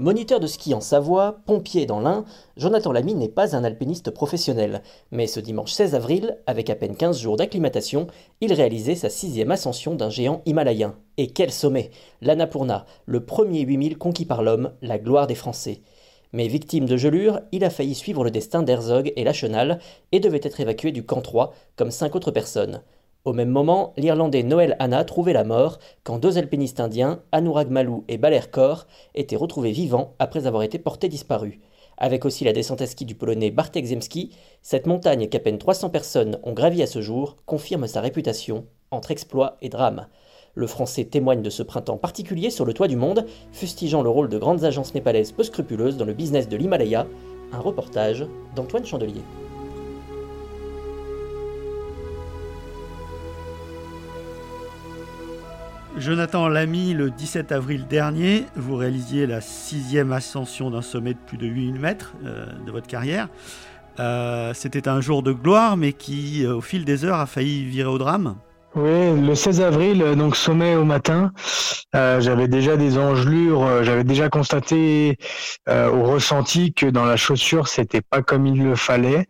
Moniteur 0.00 0.40
de 0.40 0.46
ski 0.46 0.72
en 0.72 0.80
Savoie, 0.80 1.40
pompier 1.44 1.84
dans 1.84 2.00
l'Ain, 2.00 2.24
Jonathan 2.56 2.90
Lamy 2.90 3.14
n'est 3.14 3.28
pas 3.28 3.54
un 3.54 3.64
alpiniste 3.64 4.10
professionnel. 4.10 4.80
Mais 5.10 5.26
ce 5.26 5.40
dimanche 5.40 5.72
16 5.72 5.94
avril, 5.94 6.38
avec 6.46 6.70
à 6.70 6.74
peine 6.74 6.96
15 6.96 7.18
jours 7.18 7.36
d'acclimatation, 7.36 8.06
il 8.40 8.54
réalisait 8.54 8.94
sa 8.94 9.10
sixième 9.10 9.50
ascension 9.50 9.94
d'un 9.94 10.08
géant 10.08 10.40
himalayen. 10.46 10.94
Et 11.18 11.26
quel 11.26 11.50
sommet 11.50 11.90
L'Annapurna, 12.22 12.86
le 13.04 13.26
premier 13.26 13.60
8000 13.60 13.98
conquis 13.98 14.24
par 14.24 14.42
l'homme, 14.42 14.72
la 14.80 14.98
gloire 14.98 15.26
des 15.26 15.34
Français. 15.34 15.82
Mais 16.32 16.48
victime 16.48 16.86
de 16.86 16.96
gelure, 16.96 17.40
il 17.52 17.62
a 17.62 17.68
failli 17.68 17.94
suivre 17.94 18.24
le 18.24 18.30
destin 18.30 18.62
d'Herzog 18.62 19.12
et 19.16 19.24
Lachenal 19.24 19.80
et 20.12 20.20
devait 20.20 20.40
être 20.42 20.60
évacué 20.60 20.92
du 20.92 21.04
camp 21.04 21.20
3, 21.20 21.52
comme 21.76 21.90
cinq 21.90 22.16
autres 22.16 22.30
personnes. 22.30 22.80
Au 23.26 23.34
même 23.34 23.50
moment, 23.50 23.92
l'Irlandais 23.98 24.42
Noël 24.42 24.76
Hanna 24.78 25.04
trouvait 25.04 25.34
la 25.34 25.44
mort 25.44 25.78
quand 26.04 26.18
deux 26.18 26.38
alpinistes 26.38 26.80
indiens, 26.80 27.20
Anurag 27.32 27.68
Malou 27.68 28.04
et 28.08 28.16
Baler 28.16 28.40
Kaur, 28.50 28.86
étaient 29.14 29.36
retrouvés 29.36 29.72
vivants 29.72 30.14
après 30.18 30.46
avoir 30.46 30.62
été 30.62 30.78
portés 30.78 31.10
disparus. 31.10 31.58
Avec 31.98 32.24
aussi 32.24 32.44
la 32.44 32.54
descente 32.54 32.80
à 32.80 32.86
ski 32.86 33.04
du 33.04 33.14
Polonais 33.14 33.50
Bartek 33.50 33.84
Zemski, 33.84 34.30
cette 34.62 34.86
montagne 34.86 35.28
qu'à 35.28 35.38
peine 35.38 35.58
300 35.58 35.90
personnes 35.90 36.38
ont 36.44 36.54
gravi 36.54 36.82
à 36.82 36.86
ce 36.86 37.02
jour 37.02 37.36
confirme 37.44 37.86
sa 37.86 38.00
réputation 38.00 38.64
entre 38.90 39.10
exploits 39.10 39.58
et 39.60 39.68
drame. 39.68 40.06
Le 40.54 40.66
français 40.66 41.04
témoigne 41.04 41.42
de 41.42 41.50
ce 41.50 41.62
printemps 41.62 41.98
particulier 41.98 42.48
sur 42.48 42.64
le 42.64 42.72
toit 42.72 42.88
du 42.88 42.96
monde, 42.96 43.26
fustigeant 43.52 44.00
le 44.00 44.08
rôle 44.08 44.30
de 44.30 44.38
grandes 44.38 44.64
agences 44.64 44.94
népalaises 44.94 45.32
peu 45.32 45.42
scrupuleuses 45.42 45.98
dans 45.98 46.06
le 46.06 46.14
business 46.14 46.48
de 46.48 46.56
l'Himalaya. 46.56 47.06
Un 47.52 47.60
reportage 47.60 48.26
d'Antoine 48.56 48.86
Chandelier. 48.86 49.22
Jonathan 55.96 56.48
Lamy, 56.48 56.94
le 56.94 57.10
17 57.10 57.50
avril 57.52 57.86
dernier, 57.86 58.46
vous 58.54 58.76
réalisiez 58.76 59.26
la 59.26 59.40
sixième 59.40 60.12
ascension 60.12 60.70
d'un 60.70 60.82
sommet 60.82 61.14
de 61.14 61.18
plus 61.18 61.36
de 61.36 61.46
8000 61.46 61.80
mètres 61.80 62.14
euh, 62.24 62.46
de 62.64 62.70
votre 62.70 62.86
carrière. 62.86 63.28
Euh, 63.98 64.54
C'était 64.54 64.88
un 64.88 65.00
jour 65.00 65.22
de 65.22 65.32
gloire, 65.32 65.76
mais 65.76 65.92
qui, 65.92 66.44
euh, 66.44 66.56
au 66.56 66.60
fil 66.60 66.84
des 66.84 67.04
heures, 67.04 67.18
a 67.18 67.26
failli 67.26 67.64
virer 67.64 67.88
au 67.88 67.98
drame. 67.98 68.36
Oui, 68.76 69.20
le 69.20 69.34
16 69.34 69.60
avril, 69.62 70.04
donc 70.16 70.36
sommet 70.36 70.76
au 70.76 70.84
matin, 70.84 71.32
j'avais 71.92 72.46
déjà 72.46 72.76
des 72.76 72.98
engelures, 72.98 73.82
j'avais 73.82 74.04
déjà 74.04 74.28
constaté 74.28 75.18
au 75.68 76.04
ressenti 76.04 76.72
que 76.72 76.86
dans 76.86 77.04
la 77.04 77.16
chaussure, 77.16 77.66
c'était 77.66 78.00
pas 78.00 78.22
comme 78.22 78.46
il 78.46 78.62
le 78.62 78.76
fallait 78.76 79.26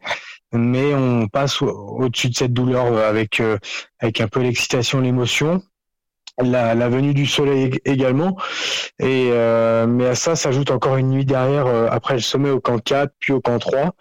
mais 0.53 0.93
on 0.94 1.28
passe 1.28 1.62
au-dessus 1.62 2.28
de 2.28 2.34
cette 2.34 2.53
douleur 2.53 2.99
avec 2.99 3.41
avec 4.00 4.20
un 4.20 4.26
peu 4.26 4.41
l'excitation, 4.41 5.00
l'émotion 5.00 5.62
la, 6.43 6.89
venue 6.89 7.15
du 7.15 7.27
soleil 7.27 7.81
également. 7.84 8.37
Et 8.99 9.31
euh, 9.33 9.87
mais 9.87 10.06
à 10.06 10.15
ça 10.15 10.37
s'ajoute 10.37 10.71
encore 10.71 10.97
une 10.97 11.11
nuit 11.11 11.25
derrière 11.25 11.67
euh, 11.67 11.89
après 11.91 12.15
le 12.15 12.21
sommet 12.21 12.51
au 12.51 12.61
camp 12.61 12.78
4 12.78 13.12
puis 13.19 13.33
au 13.33 13.41
camp 13.41 13.59
3. 13.59 13.95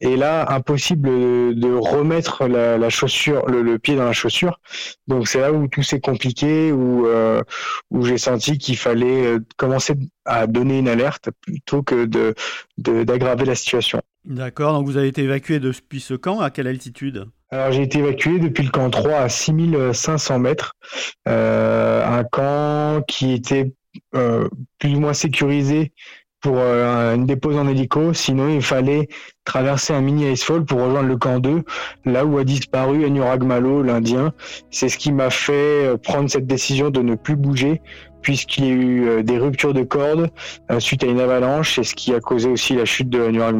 Et 0.00 0.16
là, 0.16 0.46
impossible 0.52 1.08
de, 1.08 1.74
remettre 1.74 2.46
la, 2.46 2.90
chaussure, 2.90 3.46
le, 3.46 3.78
pied 3.78 3.96
dans 3.96 4.04
la 4.04 4.12
chaussure. 4.12 4.60
Donc 5.06 5.28
c'est 5.28 5.40
là 5.40 5.52
où 5.52 5.68
tout 5.68 5.82
s'est 5.82 6.00
compliqué, 6.00 6.72
où 6.72 7.06
euh, 7.06 7.42
où 7.90 8.04
j'ai 8.04 8.18
senti 8.18 8.58
qu'il 8.58 8.76
fallait 8.76 9.36
commencer 9.56 9.94
à 10.24 10.46
donner 10.46 10.78
une 10.78 10.88
alerte 10.88 11.30
plutôt 11.42 11.82
que 11.82 12.04
de 12.04 12.34
d'aggraver 12.78 13.44
la 13.44 13.54
situation. 13.54 14.00
D'accord. 14.24 14.72
Donc 14.72 14.86
vous 14.86 14.96
avez 14.96 15.08
été 15.08 15.22
évacué 15.22 15.60
depuis 15.60 16.00
ce 16.00 16.14
camp 16.14 16.40
à 16.40 16.50
quelle 16.50 16.66
altitude? 16.66 17.26
Alors 17.54 17.70
j'ai 17.70 17.82
été 17.82 18.00
évacué 18.00 18.40
depuis 18.40 18.64
le 18.64 18.70
camp 18.70 18.90
3 18.90 19.12
à 19.12 19.28
6500 19.28 20.40
mètres, 20.40 20.74
euh, 21.28 22.04
un 22.04 22.24
camp 22.24 23.04
qui 23.06 23.32
était 23.32 23.72
euh, 24.16 24.48
plus 24.80 24.96
ou 24.96 24.98
moins 24.98 25.12
sécurisé 25.12 25.92
pour 26.40 26.56
euh, 26.58 27.14
une 27.14 27.26
dépose 27.26 27.56
en 27.56 27.68
hélico, 27.68 28.12
sinon 28.12 28.48
il 28.48 28.60
fallait 28.60 29.06
traverser 29.44 29.92
un 29.94 30.00
mini 30.00 30.32
icefall 30.32 30.64
pour 30.64 30.80
rejoindre 30.80 31.08
le 31.08 31.16
camp 31.16 31.38
2, 31.38 31.62
là 32.06 32.24
où 32.24 32.38
a 32.38 32.44
disparu 32.44 33.04
Anurag 33.04 33.44
Malo, 33.44 33.84
l'Indien. 33.84 34.32
C'est 34.70 34.88
ce 34.88 34.98
qui 34.98 35.12
m'a 35.12 35.30
fait 35.30 35.96
prendre 36.02 36.28
cette 36.28 36.48
décision 36.48 36.90
de 36.90 37.02
ne 37.02 37.14
plus 37.14 37.36
bouger, 37.36 37.80
puisqu'il 38.20 38.64
y 38.64 38.68
a 38.68 38.72
eu 38.72 39.22
des 39.22 39.38
ruptures 39.38 39.74
de 39.74 39.84
cordes 39.84 40.28
suite 40.80 41.04
à 41.04 41.06
une 41.06 41.20
avalanche, 41.20 41.78
et 41.78 41.84
ce 41.84 41.94
qui 41.94 42.12
a 42.12 42.18
causé 42.18 42.48
aussi 42.48 42.74
la 42.74 42.84
chute 42.84 43.08
de 43.08 43.22
Anurag 43.22 43.54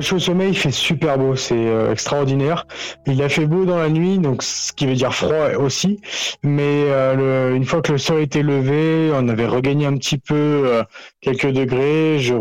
je 0.00 0.18
sommet, 0.18 0.48
il 0.48 0.56
fait 0.56 0.70
super 0.70 1.18
beau, 1.18 1.36
c'est 1.36 1.54
euh, 1.54 1.92
extraordinaire. 1.92 2.66
Il 3.06 3.22
a 3.22 3.28
fait 3.28 3.46
beau 3.46 3.64
dans 3.64 3.78
la 3.78 3.88
nuit, 3.88 4.18
donc 4.18 4.42
ce 4.42 4.72
qui 4.72 4.86
veut 4.86 4.94
dire 4.94 5.14
froid 5.14 5.54
aussi. 5.58 6.00
Mais 6.42 6.84
euh, 6.88 7.54
une 7.54 7.64
fois 7.64 7.82
que 7.82 7.92
le 7.92 7.98
soleil 7.98 8.24
était 8.24 8.42
levé, 8.42 9.10
on 9.14 9.28
avait 9.28 9.46
regagné 9.46 9.86
un 9.86 9.96
petit 9.96 10.18
peu 10.18 10.34
euh, 10.34 10.82
quelques 11.20 11.50
degrés. 11.50 12.18
Je, 12.18 12.34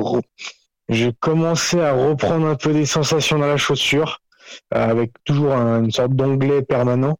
je 0.90 1.10
commençais 1.20 1.82
à 1.82 1.94
reprendre 1.94 2.48
un 2.48 2.56
peu 2.56 2.74
des 2.74 2.86
sensations 2.86 3.38
dans 3.38 3.48
la 3.48 3.58
chaussure, 3.58 4.22
avec 4.72 5.12
toujours 5.26 5.54
une 5.54 5.92
sorte 5.92 6.14
d'onglet 6.14 6.62
permanent. 6.62 7.18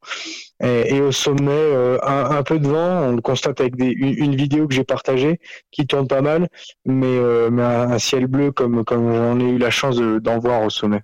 Et, 0.62 1.00
au 1.00 1.12
sommet, 1.14 1.52
euh, 1.52 1.98
un, 2.04 2.44
peu 2.44 2.60
de 2.60 2.68
vent, 2.68 3.04
on 3.04 3.12
le 3.14 3.22
constate 3.22 3.62
avec 3.62 3.78
des, 3.78 3.88
une, 3.88 4.36
vidéo 4.36 4.68
que 4.68 4.74
j'ai 4.74 4.84
partagée 4.84 5.40
qui 5.72 5.88
tourne 5.88 6.08
pas 6.08 6.22
mal, 6.22 6.50
mais, 6.86 7.08
euh, 7.08 7.50
mais 7.50 7.64
un, 7.64 7.98
ciel 7.98 8.28
bleu 8.28 8.52
comme, 8.52 8.84
comme 8.84 9.14
j'en 9.14 9.40
ai 9.40 9.50
eu 9.52 9.58
la 9.58 9.70
chance 9.70 9.98
d'en 9.98 10.38
voir 10.40 10.64
au 10.64 10.70
sommet. 10.70 11.02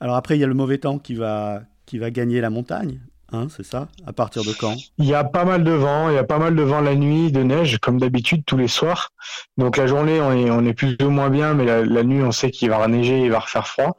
Alors 0.00 0.16
après, 0.16 0.36
il 0.36 0.40
y 0.40 0.44
a 0.44 0.46
le 0.46 0.54
mauvais 0.54 0.78
temps 0.78 0.98
qui 0.98 1.14
va, 1.14 1.60
qui 1.84 1.98
va 1.98 2.10
gagner 2.10 2.40
la 2.40 2.48
montagne. 2.48 3.00
Hein, 3.32 3.48
c'est 3.54 3.66
ça? 3.66 3.88
À 4.06 4.12
partir 4.12 4.44
de 4.44 4.52
quand? 4.52 4.76
Il 4.98 5.04
y 5.04 5.14
a 5.14 5.24
pas 5.24 5.44
mal 5.44 5.64
de 5.64 5.72
vent, 5.72 6.10
il 6.10 6.14
y 6.14 6.18
a 6.18 6.24
pas 6.24 6.38
mal 6.38 6.54
de 6.54 6.62
vent 6.62 6.80
la 6.80 6.94
nuit, 6.94 7.32
de 7.32 7.42
neige, 7.42 7.78
comme 7.78 7.98
d'habitude 7.98 8.44
tous 8.46 8.56
les 8.56 8.68
soirs. 8.68 9.12
Donc 9.58 9.76
la 9.76 9.86
journée, 9.86 10.20
on 10.20 10.32
est, 10.32 10.50
on 10.50 10.64
est 10.64 10.74
plus 10.74 10.96
ou 11.02 11.10
moins 11.10 11.28
bien, 11.28 11.52
mais 11.52 11.64
la, 11.64 12.02
nuit, 12.04 12.22
on 12.22 12.30
sait 12.30 12.50
qu'il 12.50 12.70
va 12.70 12.78
reneiger, 12.78 13.22
il 13.22 13.30
va 13.30 13.40
refaire 13.40 13.66
froid. 13.66 13.96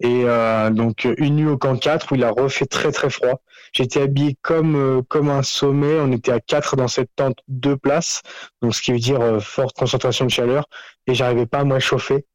Et 0.00 0.22
euh, 0.24 0.70
donc 0.70 1.08
une 1.18 1.36
nuit 1.36 1.48
au 1.48 1.58
camp 1.58 1.76
4 1.76 2.12
où 2.12 2.14
il 2.14 2.22
a 2.22 2.30
refait 2.30 2.66
très 2.66 2.92
très 2.92 3.10
froid. 3.10 3.42
J'étais 3.72 4.02
habillé 4.02 4.36
comme 4.42 4.76
euh, 4.76 5.02
comme 5.08 5.30
un 5.30 5.42
sommet. 5.42 5.98
On 6.00 6.12
était 6.12 6.32
à 6.32 6.40
4 6.40 6.76
dans 6.76 6.88
cette 6.88 7.10
tente, 7.16 7.38
deux 7.48 7.76
places, 7.76 8.22
donc 8.62 8.74
ce 8.74 8.82
qui 8.82 8.92
veut 8.92 8.98
dire 8.98 9.20
euh, 9.20 9.40
forte 9.40 9.76
concentration 9.76 10.24
de 10.24 10.30
chaleur. 10.30 10.64
Et 11.06 11.14
j'arrivais 11.14 11.46
pas 11.46 11.60
à 11.60 11.64
me 11.64 11.74
réchauffer. 11.74 12.26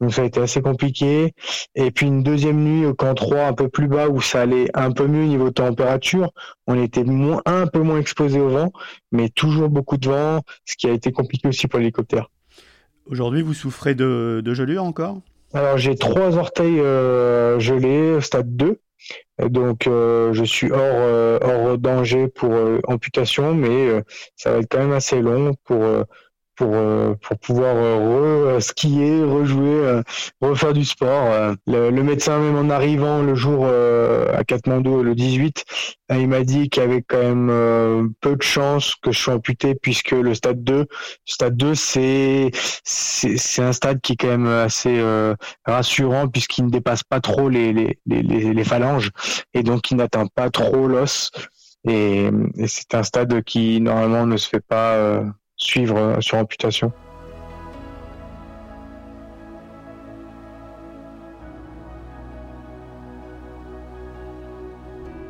Donc 0.00 0.14
ça 0.14 0.22
a 0.22 0.24
été 0.24 0.40
assez 0.40 0.62
compliqué. 0.62 1.34
Et 1.74 1.90
puis 1.90 2.06
une 2.06 2.22
deuxième 2.22 2.62
nuit 2.62 2.86
au 2.86 2.94
camp 2.94 3.14
3, 3.14 3.46
un 3.46 3.52
peu 3.52 3.68
plus 3.68 3.86
bas, 3.86 4.08
où 4.08 4.20
ça 4.20 4.42
allait 4.42 4.70
un 4.74 4.92
peu 4.92 5.06
mieux 5.06 5.26
niveau 5.26 5.50
température. 5.50 6.32
On 6.66 6.82
était 6.82 7.04
moins, 7.04 7.42
un 7.44 7.66
peu 7.66 7.80
moins 7.80 7.98
exposé 7.98 8.40
au 8.40 8.48
vent, 8.48 8.72
mais 9.12 9.28
toujours 9.28 9.68
beaucoup 9.68 9.98
de 9.98 10.08
vent, 10.08 10.40
ce 10.64 10.76
qui 10.76 10.88
a 10.88 10.92
été 10.92 11.12
compliqué 11.12 11.48
aussi 11.48 11.66
pour 11.68 11.78
l'hélicoptère. 11.78 12.30
Aujourd'hui, 13.06 13.42
vous 13.42 13.54
souffrez 13.54 13.94
de, 13.94 14.40
de 14.42 14.54
gelure 14.54 14.84
encore? 14.84 15.18
Alors 15.52 15.78
j'ai 15.78 15.96
trois 15.96 16.36
orteils 16.36 16.78
euh, 16.78 17.58
gelés, 17.58 18.20
stade 18.20 18.56
2. 18.56 18.80
Donc 19.38 19.86
euh, 19.86 20.32
je 20.32 20.44
suis 20.44 20.70
hors, 20.70 20.78
euh, 20.80 21.38
hors 21.42 21.78
danger 21.78 22.28
pour 22.28 22.52
amputation, 22.84 23.54
mais 23.54 24.02
ça 24.36 24.52
va 24.52 24.58
être 24.58 24.68
quand 24.70 24.78
même 24.78 24.92
assez 24.92 25.20
long 25.20 25.54
pour 25.64 25.84
pour 26.60 27.16
pour 27.22 27.38
pouvoir 27.38 27.74
re 27.74 28.60
skier, 28.60 29.24
rejouer, 29.24 30.02
refaire 30.42 30.74
du 30.74 30.84
sport. 30.84 31.54
Le, 31.66 32.02
médecin 32.02 32.38
même 32.38 32.56
en 32.56 32.70
arrivant 32.70 33.22
le 33.22 33.34
jour 33.34 33.66
à 33.66 34.44
Katmandou 34.44 35.02
le 35.02 35.14
18, 35.14 35.64
il 36.10 36.28
m'a 36.28 36.42
dit 36.42 36.68
qu'il 36.68 36.82
y 36.82 36.86
avait 36.86 37.02
quand 37.02 37.22
même 37.22 38.12
peu 38.20 38.36
de 38.36 38.42
chances 38.42 38.94
que 39.02 39.10
je 39.10 39.18
sois 39.18 39.34
amputé 39.34 39.74
puisque 39.74 40.10
le 40.10 40.34
stade 40.34 40.62
2, 40.62 40.86
stade 41.24 41.56
2 41.56 41.74
c'est 41.74 42.50
c'est 42.84 43.62
un 43.62 43.72
stade 43.72 44.00
qui 44.02 44.12
est 44.12 44.16
quand 44.16 44.28
même 44.28 44.46
assez 44.46 45.02
rassurant 45.64 46.28
puisqu'il 46.28 46.66
ne 46.66 46.70
dépasse 46.70 47.04
pas 47.04 47.20
trop 47.20 47.48
les 47.48 47.72
les, 47.72 47.98
les, 48.06 48.22
les 48.22 48.64
phalanges 48.64 49.10
et 49.54 49.62
donc 49.62 49.90
il 49.90 49.96
n'atteint 49.96 50.26
pas 50.26 50.50
trop 50.50 50.86
l'os. 50.86 51.30
Et, 51.88 52.28
c'est 52.66 52.94
un 52.94 53.02
stade 53.02 53.42
qui 53.42 53.80
normalement 53.80 54.26
ne 54.26 54.36
se 54.36 54.48
fait 54.48 54.60
pas 54.60 54.94
euh, 54.94 55.24
suivre 55.60 55.96
euh, 55.96 56.20
sur 56.20 56.38
amputation. 56.38 56.92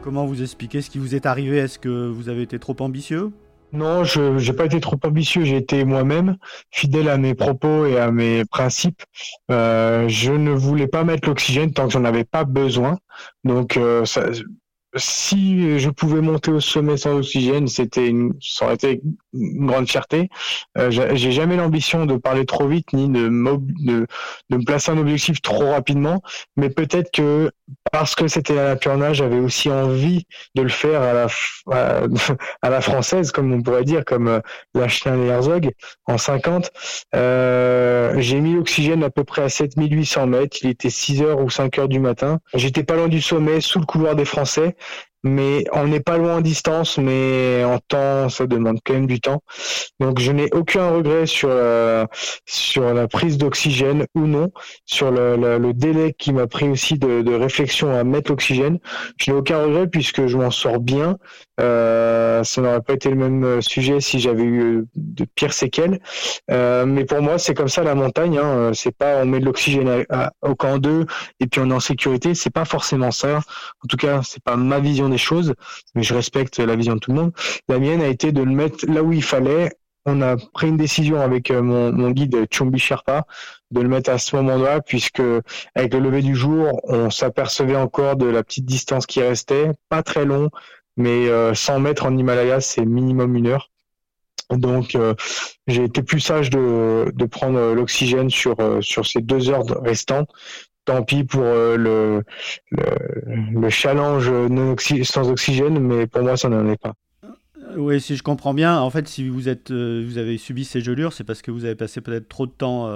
Comment 0.02 0.24
vous 0.24 0.42
expliquez 0.42 0.80
ce 0.80 0.88
qui 0.88 0.98
vous 0.98 1.14
est 1.14 1.26
arrivé? 1.26 1.58
Est-ce 1.58 1.78
que 1.78 2.08
vous 2.08 2.30
avez 2.30 2.42
été 2.42 2.58
trop 2.58 2.76
ambitieux? 2.80 3.32
Non, 3.72 4.02
je 4.02 4.44
n'ai 4.44 4.56
pas 4.56 4.64
été 4.64 4.80
trop 4.80 4.98
ambitieux. 5.04 5.44
J'ai 5.44 5.58
été 5.58 5.84
moi-même 5.84 6.36
fidèle 6.70 7.08
à 7.08 7.18
mes 7.18 7.34
propos 7.34 7.84
et 7.86 7.98
à 7.98 8.10
mes 8.10 8.44
principes. 8.44 9.02
Euh, 9.50 10.08
je 10.08 10.32
ne 10.32 10.50
voulais 10.50 10.88
pas 10.88 11.04
mettre 11.04 11.28
l'oxygène 11.28 11.72
tant 11.72 11.86
que 11.86 11.92
j'en 11.92 12.04
avais 12.04 12.24
pas 12.24 12.44
besoin. 12.44 12.98
Donc, 13.44 13.78
ça, 14.04 14.30
si 14.96 15.78
je 15.78 15.88
pouvais 15.90 16.20
monter 16.20 16.50
au 16.50 16.60
sommet 16.60 16.96
sans 16.96 17.18
oxygène, 17.18 17.68
c'était 17.68 18.08
une, 18.08 18.34
ça 18.40 18.64
aurait 18.64 18.74
été 18.74 19.00
une 19.32 19.66
grande 19.66 19.88
fierté. 19.88 20.28
Euh, 20.78 20.90
j'ai 20.90 21.32
jamais 21.32 21.56
l'ambition 21.56 22.06
de 22.06 22.16
parler 22.16 22.44
trop 22.44 22.66
vite 22.66 22.92
ni 22.92 23.08
de, 23.08 23.28
de, 23.28 24.06
de, 24.50 24.56
me 24.56 24.64
placer 24.64 24.90
un 24.90 24.98
objectif 24.98 25.40
trop 25.42 25.70
rapidement, 25.70 26.22
mais 26.56 26.70
peut-être 26.70 27.10
que 27.12 27.50
parce 27.92 28.14
que 28.14 28.28
c'était 28.28 28.58
à 28.58 28.74
la 28.74 29.12
j'avais 29.12 29.38
aussi 29.38 29.70
envie 29.70 30.26
de 30.54 30.62
le 30.62 30.68
faire 30.68 31.02
à 31.02 31.12
la, 31.12 31.26
à, 32.62 32.70
la 32.70 32.80
française, 32.80 33.30
comme 33.30 33.52
on 33.52 33.62
pourrait 33.62 33.84
dire, 33.84 34.04
comme 34.04 34.28
euh, 34.28 34.40
Lachlan 34.74 35.22
et 35.22 35.26
Herzog 35.26 35.70
en 36.06 36.18
50. 36.18 36.70
Euh, 37.14 38.14
j'ai 38.18 38.40
mis 38.40 38.54
l'oxygène 38.54 39.04
à 39.04 39.10
peu 39.10 39.24
près 39.24 39.42
à 39.42 39.48
7800 39.48 40.26
mètres. 40.26 40.58
Il 40.62 40.70
était 40.70 40.90
6 40.90 41.22
heures 41.22 41.40
ou 41.40 41.50
5 41.50 41.78
heures 41.78 41.88
du 41.88 42.00
matin. 42.00 42.40
J'étais 42.54 42.82
pas 42.82 42.96
loin 42.96 43.08
du 43.08 43.20
sommet, 43.20 43.60
sous 43.60 43.78
le 43.78 43.86
couloir 43.86 44.16
des 44.16 44.24
Français 44.24 44.76
mais 45.22 45.64
on 45.72 45.86
n'est 45.86 46.00
pas 46.00 46.18
loin 46.18 46.36
en 46.36 46.40
distance, 46.40 46.98
mais 46.98 47.64
en 47.64 47.78
temps, 47.78 48.28
ça 48.28 48.46
demande 48.46 48.78
quand 48.84 48.94
même 48.94 49.06
du 49.06 49.20
temps. 49.20 49.42
Donc 49.98 50.18
je 50.18 50.32
n'ai 50.32 50.52
aucun 50.52 50.90
regret 50.90 51.26
sur 51.26 51.48
la, 51.48 51.54
euh, 51.54 52.06
sur 52.46 52.94
la 52.94 53.08
prise 53.08 53.38
d'oxygène 53.38 54.06
ou 54.14 54.26
non, 54.26 54.50
sur 54.86 55.10
le, 55.10 55.36
le, 55.36 55.72
délai 55.72 56.14
qui 56.18 56.32
m'a 56.32 56.46
pris 56.46 56.68
aussi 56.68 56.98
de, 56.98 57.22
de, 57.22 57.34
réflexion 57.34 57.94
à 57.94 58.04
mettre 58.04 58.30
l'oxygène. 58.30 58.78
Je 59.18 59.30
n'ai 59.30 59.36
aucun 59.36 59.62
regret 59.62 59.86
puisque 59.86 60.26
je 60.26 60.36
m'en 60.36 60.50
sors 60.50 60.80
bien. 60.80 61.16
Euh, 61.60 62.42
ça 62.44 62.62
n'aurait 62.62 62.80
pas 62.80 62.94
été 62.94 63.10
le 63.10 63.16
même 63.16 63.44
euh, 63.44 63.60
sujet 63.60 64.00
si 64.00 64.18
j'avais 64.18 64.42
eu 64.42 64.60
euh, 64.60 64.86
de 64.94 65.24
pires 65.24 65.52
séquelles. 65.52 66.00
Euh, 66.50 66.86
mais 66.86 67.04
pour 67.04 67.20
moi, 67.20 67.38
c'est 67.38 67.54
comme 67.54 67.68
ça 67.68 67.82
la 67.82 67.94
montagne. 67.94 68.38
Hein. 68.38 68.72
C'est 68.74 68.96
pas 68.96 69.16
on 69.18 69.26
met 69.26 69.40
de 69.40 69.44
l'oxygène 69.44 70.04
au 70.42 70.54
camp 70.54 70.78
2 70.78 71.06
et 71.40 71.46
puis 71.46 71.60
on 71.60 71.70
est 71.70 71.74
en 71.74 71.80
sécurité. 71.80 72.34
C'est 72.34 72.50
pas 72.50 72.64
forcément 72.64 73.10
ça. 73.10 73.38
En 73.38 73.86
tout 73.88 73.96
cas, 73.96 74.20
c'est 74.24 74.42
pas 74.42 74.56
ma 74.56 74.80
vision 74.80 75.08
des 75.10 75.18
choses, 75.18 75.54
mais 75.94 76.02
je 76.02 76.14
respecte 76.14 76.58
la 76.58 76.76
vision 76.76 76.94
de 76.94 77.00
tout 77.00 77.12
le 77.12 77.20
monde. 77.20 77.32
La 77.68 77.78
mienne 77.78 78.00
a 78.00 78.08
été 78.08 78.32
de 78.32 78.42
le 78.42 78.52
mettre 78.52 78.86
là 78.86 79.02
où 79.02 79.12
il 79.12 79.22
fallait. 79.22 79.70
On 80.06 80.22
a 80.22 80.36
pris 80.36 80.68
une 80.68 80.78
décision 80.78 81.20
avec 81.20 81.50
euh, 81.50 81.60
mon, 81.60 82.10
guide 82.10 82.46
Chombi 82.50 82.78
Sherpa 82.78 83.26
de 83.70 83.80
le 83.80 83.88
mettre 83.88 84.10
à 84.10 84.18
ce 84.18 84.34
moment-là, 84.36 84.80
puisque 84.80 85.22
avec 85.74 85.92
le 85.92 86.00
lever 86.00 86.22
du 86.22 86.34
jour, 86.34 86.80
on 86.84 87.10
s'apercevait 87.10 87.76
encore 87.76 88.16
de 88.16 88.26
la 88.26 88.42
petite 88.42 88.64
distance 88.64 89.06
qui 89.06 89.20
restait, 89.20 89.70
pas 89.90 90.02
très 90.02 90.24
long, 90.24 90.48
mais 90.96 91.26
100 91.54 91.74
euh, 91.74 91.78
mètres 91.78 92.06
en 92.06 92.16
Himalaya, 92.16 92.60
c'est 92.60 92.84
minimum 92.84 93.36
une 93.36 93.48
heure. 93.48 93.70
Donc, 94.50 94.96
euh, 94.96 95.14
j'ai 95.68 95.84
été 95.84 96.02
plus 96.02 96.18
sage 96.18 96.50
de, 96.50 97.12
prendre 97.30 97.74
l'oxygène 97.74 98.30
sur 98.30 98.56
ces 98.80 99.20
deux 99.20 99.50
heures 99.50 99.64
restantes 99.84 100.30
tant 100.84 101.02
pis 101.02 101.24
pour 101.24 101.42
euh, 101.42 101.76
le, 101.76 102.22
le, 102.70 103.70
challenge 103.70 104.30
sans 105.04 105.30
oxygène, 105.30 105.78
mais 105.78 106.06
pour 106.06 106.22
moi, 106.22 106.36
ça 106.36 106.48
n'en 106.48 106.66
est 106.70 106.80
pas. 106.80 106.94
Euh, 107.24 107.76
oui, 107.76 108.00
si 108.00 108.16
je 108.16 108.22
comprends 108.22 108.54
bien, 108.54 108.78
en 108.78 108.90
fait, 108.90 109.06
si 109.08 109.28
vous, 109.28 109.48
êtes, 109.48 109.70
euh, 109.70 110.04
vous 110.06 110.18
avez 110.18 110.38
subi 110.38 110.64
ces 110.64 110.80
gelures, 110.80 111.12
c'est 111.12 111.24
parce 111.24 111.42
que 111.42 111.50
vous 111.50 111.64
avez 111.64 111.74
passé 111.74 112.00
peut-être 112.00 112.28
trop 112.28 112.46
de 112.46 112.52
temps 112.52 112.88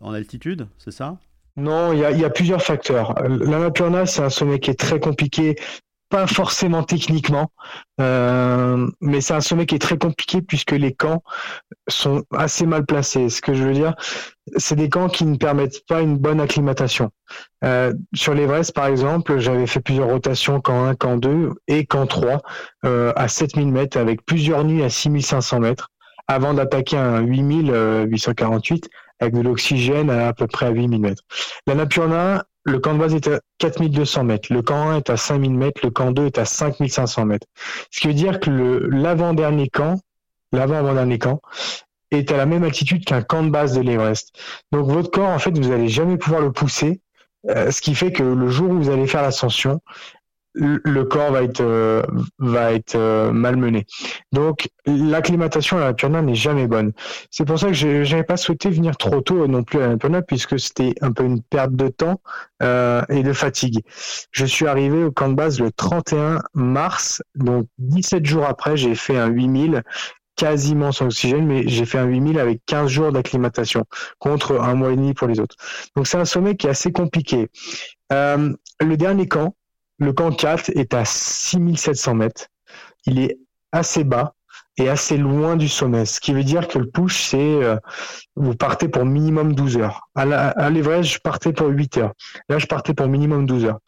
en 0.00 0.12
altitude, 0.12 0.66
c'est 0.78 0.92
ça? 0.92 1.18
Non, 1.56 1.92
il 1.92 1.98
y, 1.98 2.20
y, 2.20 2.24
a 2.24 2.30
plusieurs 2.30 2.62
facteurs. 2.62 3.14
L'Annapurna, 3.22 4.06
c'est 4.06 4.22
un 4.22 4.30
sommet 4.30 4.60
qui 4.60 4.70
est 4.70 4.78
très 4.78 5.00
compliqué 5.00 5.56
pas 6.10 6.26
forcément 6.26 6.82
techniquement, 6.82 7.52
euh, 8.00 8.90
mais 9.00 9.20
c'est 9.20 9.32
un 9.32 9.40
sommet 9.40 9.64
qui 9.64 9.76
est 9.76 9.80
très 9.80 9.96
compliqué 9.96 10.42
puisque 10.42 10.72
les 10.72 10.92
camps 10.92 11.22
sont 11.88 12.24
assez 12.36 12.66
mal 12.66 12.84
placés. 12.84 13.30
Ce 13.30 13.40
que 13.40 13.54
je 13.54 13.62
veux 13.62 13.72
dire, 13.72 13.94
c'est 14.56 14.74
des 14.74 14.88
camps 14.88 15.08
qui 15.08 15.24
ne 15.24 15.36
permettent 15.36 15.86
pas 15.86 16.00
une 16.00 16.18
bonne 16.18 16.40
acclimatation. 16.40 17.10
Euh, 17.64 17.94
sur 18.12 18.34
l'Everest, 18.34 18.74
par 18.74 18.86
exemple, 18.86 19.38
j'avais 19.38 19.68
fait 19.68 19.80
plusieurs 19.80 20.08
rotations 20.08 20.60
camp 20.60 20.84
1, 20.84 20.96
camp 20.96 21.16
2 21.16 21.52
et 21.68 21.86
camp 21.86 22.06
3 22.06 22.42
euh, 22.84 23.12
à 23.14 23.28
7000 23.28 23.68
mètres 23.68 23.96
avec 23.96 24.26
plusieurs 24.26 24.64
nuits 24.64 24.82
à 24.82 24.90
6500 24.90 25.60
mètres 25.60 25.90
avant 26.26 26.54
d'attaquer 26.54 26.96
un 26.96 27.20
8848 27.20 28.88
avec 29.20 29.34
de 29.34 29.42
l'oxygène 29.42 30.10
à 30.10 30.28
à 30.28 30.32
peu 30.32 30.46
près 30.48 30.66
à 30.66 30.70
8000 30.70 31.00
mètres. 31.00 31.22
La 31.66 31.74
Napurna, 31.74 32.44
le 32.64 32.78
camp 32.78 32.94
de 32.94 32.98
base 32.98 33.14
est 33.14 33.28
à 33.28 33.40
4200 33.58 34.24
mètres, 34.24 34.52
le 34.52 34.62
camp 34.62 34.90
1 34.90 34.98
est 34.98 35.10
à 35.10 35.16
5000 35.16 35.54
mètres, 35.54 35.80
le 35.82 35.90
camp 35.90 36.12
2 36.12 36.26
est 36.26 36.38
à 36.38 36.44
5500 36.44 37.24
mètres. 37.24 37.46
Ce 37.90 38.00
qui 38.00 38.08
veut 38.08 38.14
dire 38.14 38.40
que 38.40 38.50
l'avant-dernier 38.50 39.68
camp, 39.68 40.00
l'avant-avant-dernier 40.52 41.18
camp, 41.18 41.40
est 42.10 42.30
à 42.32 42.36
la 42.36 42.46
même 42.46 42.64
altitude 42.64 43.04
qu'un 43.04 43.22
camp 43.22 43.42
de 43.42 43.50
base 43.50 43.74
de 43.74 43.80
l'Everest. 43.80 44.32
Donc 44.72 44.90
votre 44.90 45.10
corps, 45.10 45.28
en 45.28 45.38
fait, 45.38 45.56
vous 45.56 45.68
n'allez 45.68 45.88
jamais 45.88 46.16
pouvoir 46.16 46.42
le 46.42 46.52
pousser, 46.52 47.00
euh, 47.48 47.70
ce 47.70 47.80
qui 47.80 47.94
fait 47.94 48.12
que 48.12 48.22
le 48.22 48.48
jour 48.48 48.70
où 48.70 48.82
vous 48.82 48.90
allez 48.90 49.06
faire 49.06 49.22
l'ascension, 49.22 49.80
le 50.54 51.02
corps 51.04 51.32
va 51.32 51.42
être 51.42 51.60
euh, 51.60 52.02
va 52.38 52.72
être 52.72 52.96
euh, 52.96 53.32
malmené. 53.32 53.86
Donc 54.32 54.68
l'acclimatation 54.86 55.76
à 55.76 55.80
la 55.80 55.94
Purna 55.94 56.22
n'est 56.22 56.34
jamais 56.34 56.66
bonne. 56.66 56.92
C'est 57.30 57.44
pour 57.44 57.58
ça 57.58 57.68
que 57.68 57.72
je 57.72 58.10
n'avais 58.10 58.24
pas 58.24 58.36
souhaité 58.36 58.68
venir 58.68 58.96
trop 58.96 59.20
tôt 59.20 59.46
non 59.46 59.62
plus 59.62 59.80
à 59.80 59.88
la 59.88 59.96
Purna 59.96 60.22
puisque 60.22 60.58
c'était 60.58 60.94
un 61.00 61.12
peu 61.12 61.24
une 61.24 61.42
perte 61.42 61.72
de 61.72 61.88
temps 61.88 62.20
euh, 62.62 63.02
et 63.08 63.22
de 63.22 63.32
fatigue. 63.32 63.80
Je 64.32 64.44
suis 64.44 64.66
arrivé 64.66 65.04
au 65.04 65.12
camp 65.12 65.28
de 65.28 65.34
base 65.34 65.60
le 65.60 65.70
31 65.70 66.40
mars, 66.54 67.22
donc 67.36 67.66
17 67.78 68.26
jours 68.26 68.46
après, 68.46 68.76
j'ai 68.76 68.94
fait 68.94 69.16
un 69.16 69.28
8000 69.28 69.82
quasiment 70.36 70.90
sans 70.90 71.06
oxygène, 71.06 71.46
mais 71.46 71.68
j'ai 71.68 71.84
fait 71.84 71.98
un 71.98 72.06
8000 72.06 72.38
avec 72.38 72.62
15 72.66 72.88
jours 72.88 73.12
d'acclimatation 73.12 73.84
contre 74.18 74.58
un 74.58 74.74
mois 74.74 74.92
et 74.92 74.96
demi 74.96 75.12
pour 75.12 75.28
les 75.28 75.38
autres. 75.38 75.56
Donc 75.94 76.06
c'est 76.06 76.16
un 76.16 76.24
sommet 76.24 76.56
qui 76.56 76.66
est 76.66 76.70
assez 76.70 76.92
compliqué. 76.92 77.48
le 78.10 78.96
dernier 78.96 79.28
camp, 79.28 79.54
le 80.00 80.12
camp 80.12 80.32
4 80.32 80.70
est 80.70 80.94
à 80.94 81.04
6700 81.04 82.14
mètres. 82.14 82.46
Il 83.06 83.20
est 83.20 83.38
assez 83.70 84.02
bas 84.02 84.34
et 84.78 84.88
assez 84.88 85.18
loin 85.18 85.56
du 85.56 85.68
sommet, 85.68 86.06
ce 86.06 86.20
qui 86.20 86.32
veut 86.32 86.42
dire 86.42 86.66
que 86.66 86.78
le 86.78 86.86
push, 86.86 87.28
c'est 87.28 87.38
euh, 87.38 87.76
vous 88.34 88.54
partez 88.54 88.88
pour 88.88 89.04
minimum 89.04 89.54
12 89.54 89.76
heures. 89.76 90.08
À 90.14 90.70
l'Everest, 90.70 91.10
je 91.10 91.18
partais 91.18 91.52
pour 91.52 91.68
8 91.68 91.98
heures. 91.98 92.12
Là, 92.48 92.58
je 92.58 92.66
partais 92.66 92.94
pour 92.94 93.06
minimum 93.06 93.44
12 93.44 93.66
heures. 93.66 93.78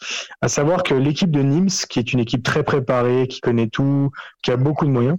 À 0.43 0.49
savoir 0.49 0.83
que 0.83 0.95
l'équipe 0.95 1.31
de 1.31 1.41
Nims, 1.41 1.87
qui 1.89 1.99
est 1.99 2.13
une 2.13 2.21
équipe 2.21 2.43
très 2.43 2.63
préparée, 2.63 3.27
qui 3.27 3.41
connaît 3.41 3.69
tout, 3.69 4.11
qui 4.43 4.51
a 4.51 4.57
beaucoup 4.57 4.85
de 4.85 4.91
moyens, 4.91 5.17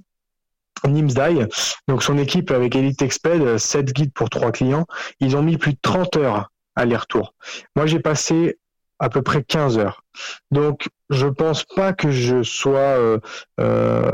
Nims 0.85 1.07
Die, 1.07 1.47
donc 1.88 2.03
son 2.03 2.17
équipe 2.17 2.51
avec 2.51 2.75
Elite 2.75 3.01
Exped, 3.01 3.57
7 3.57 3.93
guides 3.93 4.13
pour 4.13 4.29
3 4.29 4.51
clients, 4.51 4.85
ils 5.19 5.35
ont 5.35 5.41
mis 5.41 5.57
plus 5.57 5.73
de 5.73 5.79
30 5.81 6.17
heures 6.17 6.51
aller-retour. 6.75 7.33
Moi, 7.75 7.88
j'ai 7.88 8.00
passé 8.00 8.57
à 9.03 9.10
peu 9.10 9.22
près 9.22 9.43
15 9.43 9.79
heures. 9.79 10.01
Donc, 10.50 10.88
je 11.10 11.27
pense 11.27 11.65
pas 11.65 11.91
que 11.91 12.10
je 12.10 12.41
sois 12.41 12.79
euh, 12.79 13.19
euh, 13.60 14.10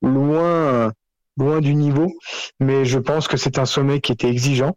loin 0.00 0.92
loin 1.40 1.60
du 1.60 1.74
niveau, 1.74 2.12
mais 2.60 2.84
je 2.84 2.98
pense 2.98 3.26
que 3.26 3.36
c'est 3.36 3.58
un 3.58 3.64
sommet 3.64 4.00
qui 4.00 4.12
était 4.12 4.28
exigeant. 4.28 4.76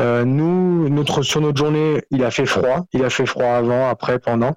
Euh, 0.00 0.24
nous, 0.24 0.88
notre 0.88 1.22
sur 1.22 1.40
notre 1.40 1.58
journée, 1.58 2.02
il 2.10 2.24
a 2.24 2.30
fait 2.30 2.46
froid, 2.46 2.86
il 2.92 3.04
a 3.04 3.10
fait 3.10 3.26
froid 3.26 3.52
avant, 3.52 3.88
après, 3.88 4.18
pendant. 4.18 4.54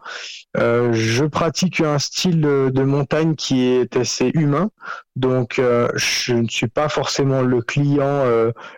Euh, 0.57 0.93
je 0.93 1.25
pratique 1.25 1.81
un 1.81 1.99
style 1.99 2.41
de, 2.41 2.83
montagne 2.83 3.35
qui 3.35 3.63
est 3.65 3.95
assez 3.95 4.31
humain, 4.33 4.69
donc 5.15 5.59
euh, 5.59 5.87
je 5.95 6.33
ne 6.33 6.47
suis 6.47 6.67
pas 6.67 6.89
forcément 6.89 7.41
le 7.41 7.61
client 7.61 8.25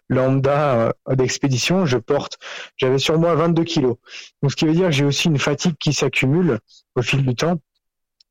lambda 0.10 0.94
d'expédition. 1.10 1.86
Je 1.86 1.98
porte, 1.98 2.38
j'avais 2.77 2.98
sur 2.98 3.18
moi 3.20 3.36
22 3.36 3.63
kilos, 3.63 3.96
donc 4.42 4.51
ce 4.51 4.56
qui 4.56 4.65
veut 4.65 4.74
dire 4.74 4.88
que 4.88 4.92
j'ai 4.92 5.06
aussi 5.06 5.27
une 5.27 5.39
fatigue 5.39 5.75
qui 5.80 5.94
s'accumule 5.94 6.60
au 6.96 7.01
fil 7.01 7.25
du 7.25 7.36
temps 7.36 7.58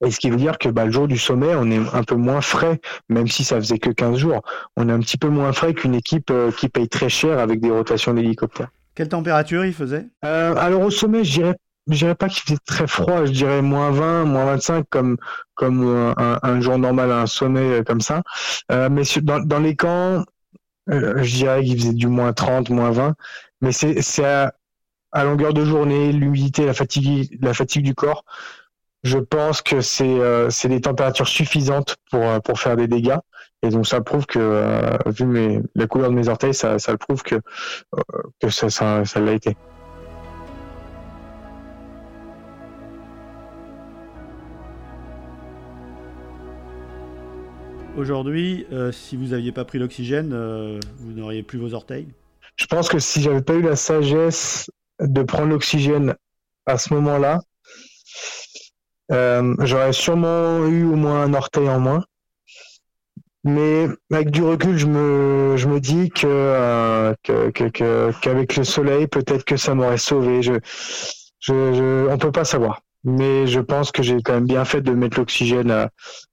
Et 0.05 0.11
ce 0.11 0.19
qui 0.19 0.31
veut 0.31 0.37
dire 0.37 0.59
que 0.59 0.69
bah, 0.69 0.85
le 0.85 0.91
jour 0.91 1.07
du 1.07 1.17
sommet, 1.17 1.55
on 1.55 1.71
est 1.71 1.81
un 1.95 2.03
peu 2.03 2.17
moins 2.17 2.41
frais, 2.41 2.81
même 3.09 3.29
si 3.29 3.45
ça 3.45 3.57
faisait 3.57 3.79
que 3.79 3.91
15 3.91 4.17
jours. 4.17 4.43
On 4.77 4.89
est 4.89 4.93
un 4.93 4.99
petit 4.99 5.17
peu 5.17 5.29
moins 5.29 5.53
frais 5.53 5.75
qu'une 5.75 5.95
équipe 5.95 6.31
euh, 6.31 6.51
qui 6.51 6.69
paye 6.69 6.89
très 6.89 7.09
cher 7.09 7.39
avec 7.39 7.61
des 7.61 7.71
rotations 7.71 8.13
d'hélicoptères. 8.13 8.69
Quelle 8.95 9.09
température 9.09 9.65
il 9.65 9.73
faisait? 9.73 10.07
Euh, 10.25 10.55
Alors 10.57 10.83
au 10.83 10.91
sommet, 10.91 11.25
je 11.25 11.33
dirais, 11.33 11.55
je 11.89 11.97
dirais 11.97 12.15
pas 12.17 12.29
qu'il 12.29 12.43
faisait 12.43 12.59
très 12.67 12.87
froid, 12.87 13.25
je 13.25 13.31
dirais 13.31 13.63
moins 13.63 13.91
20, 13.91 14.25
moins 14.25 14.45
25 14.45 14.85
comme 14.91 15.17
comme 15.55 15.85
euh, 15.87 16.13
un, 16.17 16.61
jour 16.61 16.79
normal 16.79 17.13
à 17.13 17.21
un 17.23 17.27
sommet 17.27 17.85
comme 17.87 18.01
ça. 18.01 18.23
mais 18.71 19.03
dans, 19.23 19.39
dans 19.39 19.61
les 19.61 19.77
camps, 19.77 20.25
je 20.89 21.37
dirais 21.37 21.63
qu'il 21.63 21.79
faisait 21.79 21.93
du 21.93 22.09
moins 22.09 22.33
30, 22.33 22.71
moins 22.71 22.91
20. 22.91 23.15
Mais 23.61 23.71
c'est 23.73 24.25
à, 24.25 24.53
à 25.13 25.25
longueur 25.25 25.55
de 25.55 25.65
journée, 25.65 26.13
l'humidité, 26.13 26.67
la 26.67 26.75
fatigue, 26.75 27.39
la 27.41 27.55
fatigue 27.55 27.85
du 27.85 27.95
corps 27.95 28.25
je 29.03 29.19
pense 29.19 29.63
que 29.63 29.81
c'est 29.81 30.05
euh, 30.21 30.49
des 30.65 30.81
températures 30.81 31.27
suffisantes 31.27 31.97
pour, 32.11 32.23
euh, 32.23 32.39
pour 32.39 32.61
faire 32.61 32.77
des 32.77 32.87
dégâts. 32.87 33.19
Et 33.63 33.69
donc 33.69 33.87
ça 33.87 34.01
prouve 34.01 34.27
que, 34.27 34.39
euh, 34.39 34.97
vu 35.07 35.25
mes, 35.25 35.61
la 35.75 35.87
couleur 35.87 36.11
de 36.11 36.15
mes 36.15 36.29
orteils, 36.29 36.55
ça, 36.55 36.79
ça 36.79 36.97
prouve 36.97 37.23
que, 37.23 37.37
euh, 37.37 38.01
que 38.41 38.49
ça, 38.49 38.71
ça, 38.71 39.05
ça 39.05 39.21
l'a 39.21 39.33
été. 39.33 39.57
Aujourd'hui, 47.95 48.67
si 48.91 49.19
vous 49.19 49.27
n'aviez 49.27 49.53
pas 49.53 49.67
pris 49.67 49.79
l'oxygène, 49.79 50.31
vous 50.99 51.13
n'auriez 51.13 51.43
plus 51.43 51.59
vos 51.59 51.75
orteils? 51.75 52.09
Je 52.57 52.65
pense 52.65 52.89
que 52.89 52.99
si 52.99 53.21
j'avais 53.21 53.43
pas 53.43 53.53
eu 53.53 53.61
la 53.61 53.77
sagesse 53.77 54.71
de 54.99 55.23
prendre 55.23 55.51
l'oxygène 55.51 56.15
à 56.65 56.79
ce 56.79 56.95
moment-là, 56.95 57.41
euh, 59.12 59.54
j'aurais 59.61 59.92
sûrement 59.92 60.66
eu 60.66 60.85
au 60.85 60.97
moins 60.97 61.23
un 61.23 61.35
orteil 61.35 61.69
en 61.69 61.81
moins. 61.81 62.04
Mais 63.45 63.88
avec 64.12 64.31
du 64.31 64.42
recul, 64.42 64.78
je 64.78 64.87
me, 64.87 65.57
je 65.57 65.69
dis 65.78 66.11
que, 66.11 66.26
euh, 66.26 67.14
qu'avec 67.52 68.57
le 68.57 68.64
soleil, 68.64 69.09
peut-être 69.09 69.45
que 69.45 69.57
ça 69.57 69.75
m'aurait 69.75 69.99
sauvé. 69.99 70.42
Je, 70.42 70.54
je, 71.40 72.09
on 72.09 72.19
peut 72.19 72.31
pas 72.31 72.45
savoir. 72.45 72.83
Mais 73.04 73.49
je 73.49 73.59
pense 73.59 73.90
que 73.90 74.02
j'ai 74.02 74.23
quand 74.23 74.35
même 74.35 74.47
bien 74.47 74.64
fait 74.64 74.81
de 74.81 74.92
mettre 74.92 75.19
l'oxygène 75.19 75.73
euh, 75.73 75.87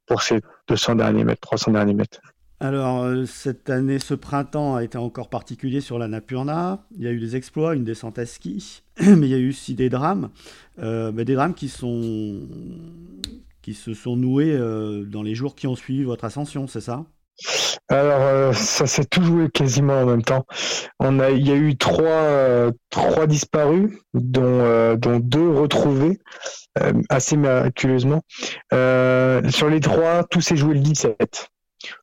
pour 0.06 0.22
ces 0.22 0.40
200 0.68 0.96
derniers 0.96 1.24
mètres, 1.24 1.42
300 1.42 1.72
derniers 1.72 1.96
mètres. 1.96 2.20
Alors, 2.62 3.04
euh, 3.04 3.26
cette 3.26 3.70
année, 3.70 4.00
ce 4.00 4.14
printemps 4.14 4.76
a 4.76 4.84
été 4.84 4.98
encore 4.98 5.30
particulier 5.30 5.80
sur 5.80 5.98
la 5.98 6.10
Napurna. 6.10 6.84
Il 6.98 7.04
y 7.06 7.08
a 7.08 7.12
eu 7.12 7.20
des 7.20 7.38
exploits, 7.38 7.74
une 7.74 7.86
descente 7.86 8.20
à 8.20 8.26
ski, 8.26 8.84
mais 9.00 9.28
il 9.28 9.30
y 9.30 9.34
a 9.34 9.38
eu 9.38 9.50
aussi 9.50 9.76
des 9.76 9.90
drames. 9.90 10.30
Euh, 10.80 11.14
des 11.14 11.36
drames 11.36 11.54
qui, 11.54 11.70
se 11.70 11.78
sont 13.94 14.18
noués 14.18 14.52
euh, 14.52 15.06
dans 15.06 15.24
les 15.24 15.36
jours 15.36 15.56
qui 15.56 15.68
ont 15.68 15.76
suivi 15.78 16.04
votre 16.04 16.26
ascension, 16.26 16.68
c'est 16.68 16.82
ça? 16.82 17.06
Alors, 17.88 18.54
ça 18.54 18.86
s'est 18.86 19.06
tout 19.06 19.24
joué 19.24 19.50
quasiment 19.50 20.02
en 20.02 20.06
même 20.06 20.22
temps. 20.22 20.46
Il 21.02 21.48
y 21.48 21.52
a 21.52 21.56
eu 21.56 21.78
trois, 21.78 22.72
trois 22.90 23.26
disparus, 23.26 23.90
dont, 24.14 24.96
dont 24.96 25.20
deux 25.20 25.50
retrouvés, 25.50 26.20
assez 27.08 27.38
miraculeusement. 27.38 28.22
sur 28.72 29.70
les 29.70 29.80
trois, 29.80 30.26
tout 30.26 30.42
s'est 30.42 30.58
joué 30.58 30.74
le 30.74 30.82
17 30.82 31.50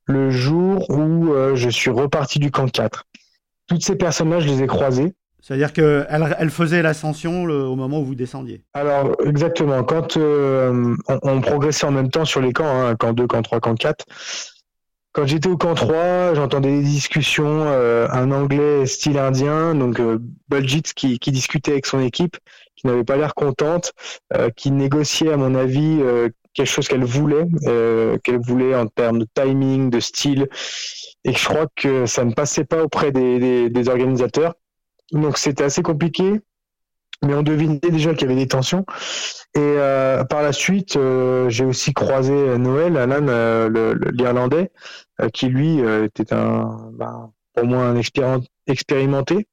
le 0.04 0.30
jour 0.30 0.88
où 0.90 1.32
euh, 1.32 1.54
je 1.54 1.68
suis 1.68 1.90
reparti 1.90 2.38
du 2.38 2.50
camp 2.50 2.70
4. 2.70 3.04
Toutes 3.68 3.84
ces 3.84 3.96
personnes-là, 3.96 4.40
je 4.40 4.46
les 4.46 4.62
ai 4.62 4.66
croisées. 4.66 5.14
C'est-à-dire 5.46 5.72
qu'elles 5.72 6.36
elle 6.40 6.50
faisaient 6.50 6.82
l'ascension 6.82 7.44
au 7.44 7.76
moment 7.76 8.00
où 8.00 8.04
vous 8.04 8.16
descendiez 8.16 8.64
Alors, 8.74 9.14
exactement. 9.24 9.84
Quand 9.84 10.16
euh, 10.16 10.96
on, 11.22 11.40
progressait 11.40 11.86
en 11.86 11.92
même 11.92 12.10
temps 12.10 12.24
sur 12.24 12.40
les 12.40 12.52
camps, 12.52 12.66
hein, 12.66 12.96
camp 12.96 13.12
2, 13.12 13.28
camp 13.28 13.42
3, 13.42 13.60
camp 13.60 13.76
4, 13.76 14.04
quand 15.12 15.24
j'étais 15.24 15.48
au 15.48 15.56
camp 15.56 15.74
3, 15.74 16.34
j'entendais 16.34 16.70
des 16.70 16.82
discussions, 16.82 17.62
euh, 17.68 18.08
un 18.10 18.32
anglais 18.32 18.86
style 18.86 19.18
indien, 19.18 19.76
donc 19.76 20.00
euh, 20.00 20.18
qui, 20.96 21.20
qui, 21.20 21.30
discutait 21.30 21.70
avec 21.70 21.86
son 21.86 22.00
équipe, 22.00 22.38
qui 22.74 22.88
n'avait 22.88 23.04
pas 23.04 23.16
l'air 23.16 23.34
contente, 23.34 23.92
qui 24.56 24.72
négociait, 24.72 25.32
à 25.32 25.36
mon 25.36 25.54
avis, 25.54 26.00
quelque 26.56 26.66
chose 26.66 26.88
qu'elle 26.88 27.04
voulait, 27.04 27.46
euh, 27.66 28.16
qu'elle 28.24 28.40
voulait 28.40 28.74
en 28.74 28.86
termes 28.86 29.20
de 29.20 29.26
timing, 29.34 29.90
de 29.90 30.00
style, 30.00 30.48
et 31.24 31.32
je 31.32 31.44
crois 31.44 31.66
que 31.76 32.06
ça 32.06 32.24
ne 32.24 32.32
passait 32.32 32.64
pas 32.64 32.82
auprès 32.82 33.12
des, 33.12 33.68
des, 33.68 33.88
organisateurs. 33.88 34.54
Donc 35.12 35.38
c'était 35.38 35.64
assez 35.64 35.82
compliqué, 35.82 36.40
mais 37.22 37.34
on 37.34 37.42
devinait 37.42 37.78
déjà 37.78 38.14
qu'il 38.14 38.28
y 38.28 38.32
avait 38.32 38.40
des 38.40 38.48
tensions. 38.48 38.86
Et 39.54 39.60
euh, 39.60 40.24
par 40.24 40.42
la 40.42 40.52
suite, 40.52 40.96
euh, 40.96 41.48
j'ai 41.50 41.64
aussi 41.64 41.92
croisé 41.92 42.32
Noël, 42.58 42.96
Alan, 42.96 43.68
l'Irlandais, 44.12 44.72
qui 45.32 45.48
lui 45.48 45.78
était 45.78 46.32
un, 46.32 46.90
bah, 46.92 47.30
au 47.60 47.64
moins 47.64 47.90
un 47.90 47.96
expérimenté, 48.66 49.48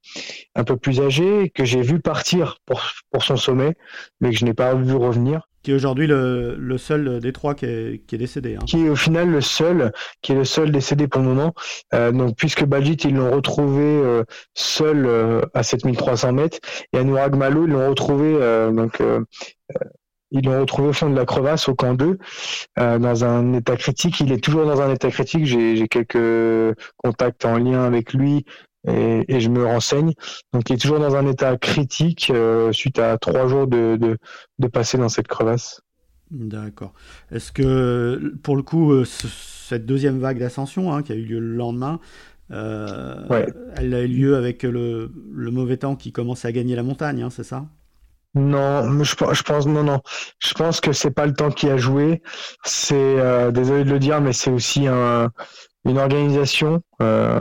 un 0.56 0.64
peu 0.64 0.78
plus 0.78 1.02
âgé, 1.02 1.52
que 1.54 1.66
j'ai 1.66 1.82
vu 1.82 2.00
partir 2.00 2.58
pour, 2.66 2.82
pour 3.12 3.24
son 3.24 3.38
sommet, 3.38 3.76
mais 4.22 4.32
que 4.32 4.38
je 4.38 4.46
n'ai 4.46 4.54
pas 4.54 4.74
vu 4.76 4.96
revenir 4.96 5.48
qui 5.64 5.72
est 5.72 5.74
aujourd'hui 5.74 6.08
le, 6.08 6.56
le, 6.58 6.78
seul 6.78 7.20
des 7.20 7.32
trois 7.32 7.56
qui 7.56 7.66
est, 7.66 8.06
qui 8.06 8.16
est 8.16 8.18
décédé. 8.18 8.56
Hein. 8.56 8.66
Qui 8.68 8.86
est 8.86 8.90
au 8.90 8.96
final 8.96 9.30
le 9.30 9.42
seul, 9.42 9.92
qui 10.22 10.34
est 10.34 10.36
le 10.36 10.44
seul 10.44 10.72
décédé 10.72 11.08
pour 11.08 11.22
le 11.22 11.28
moment. 11.28 11.54
Euh, 11.94 12.12
donc 12.12 12.36
puisque 12.36 12.66
Baljit 12.66 12.98
ils 13.06 13.16
l'ont 13.16 13.32
retrouvé 13.32 13.84
euh, 13.84 14.24
seul 14.54 15.06
euh, 15.06 15.42
à 15.54 15.64
7300 15.64 16.34
mètres 16.34 16.60
et 16.92 16.98
Anurag 16.98 17.36
Malo 17.36 17.66
ils 17.66 17.72
l'ont 17.72 17.90
retrouvé 17.90 18.36
euh, 18.36 18.72
donc 18.72 19.00
euh, 19.02 19.22
ils 20.32 20.44
l'ont 20.46 20.60
retrouvé 20.60 20.90
au 20.90 20.94
fond 20.94 21.10
de 21.10 21.16
la 21.16 21.26
crevasse 21.26 21.70
au 21.70 21.76
camp 21.76 21.94
2 21.94 22.18
dans 22.78 23.24
un 23.24 23.54
état 23.54 23.78
critique. 23.78 24.20
Il 24.20 24.32
est 24.32 24.44
toujours 24.44 24.66
dans 24.66 24.82
un 24.82 24.92
état 24.92 25.12
critique. 25.12 25.46
J'ai 25.46 25.88
quelques 25.88 26.76
contacts 26.98 27.46
en 27.46 27.60
lien 27.60 27.84
avec 27.84 28.14
lui 28.14 28.44
et, 28.88 29.24
et, 29.28 29.40
je 29.40 29.50
me 29.50 29.66
renseigne. 29.66 30.14
Donc 30.52 30.70
il 30.70 30.74
est 30.74 30.78
toujours 30.78 31.00
dans 31.00 31.16
un 31.16 31.26
état 31.28 31.58
critique 31.58 32.32
euh, 32.34 32.72
suite 32.72 33.00
à 33.00 33.18
trois 33.18 33.48
jours 33.48 33.68
de, 33.68 33.96
de, 33.96 34.18
de, 34.60 34.68
passer 34.68 34.98
dans 34.98 35.10
cette 35.10 35.28
crevasse. 35.28 35.82
D'accord. 36.32 36.94
Est-ce 37.32 37.52
que 37.52 38.34
pour 38.44 38.56
le 38.56 38.64
coup, 38.64 38.92
euh, 38.92 39.06
cette 39.06 39.86
deuxième 39.86 40.20
vague 40.20 40.40
d'ascension 40.40 40.94
hein, 40.94 41.04
qui 41.04 41.12
a 41.12 41.16
eu 41.16 41.24
lieu 41.24 41.40
le 41.40 41.56
lendemain, 41.56 42.00
euh, 42.52 43.28
ouais. 43.30 43.48
elle 43.76 43.94
a 43.94 44.02
eu 44.02 44.08
lieu 44.08 44.36
avec 44.36 44.64
le, 44.64 45.12
le, 45.32 45.52
mauvais 45.52 45.78
temps 45.78 45.96
qui 45.96 46.12
commence 46.12 46.44
à 46.46 46.52
gagner 46.52 46.76
la 46.76 46.84
montagne, 46.84 47.24
hein, 47.24 47.30
c'est 47.30 47.44
ça? 47.44 47.66
Non, 48.36 49.04
je, 49.04 49.16
je, 49.34 49.44
pense 49.44 49.68
non 49.68 49.84
non. 49.84 50.02
Je 50.40 50.54
pense 50.56 50.82
que 50.82 50.92
c'est 50.92 51.12
pas 51.12 51.28
le 51.28 51.34
temps 51.34 51.52
qui 51.52 51.70
a 51.70 51.78
joué. 51.78 52.24
C'est 52.64 52.96
euh, 52.96 53.52
désolé 53.52 53.84
de 53.84 53.92
le 53.92 54.00
dire, 54.00 54.22
mais 54.22 54.34
c'est 54.34 54.50
aussi 54.50 54.88
un, 54.88 55.30
une 55.86 55.98
organisation, 55.98 56.82
euh, 57.02 57.40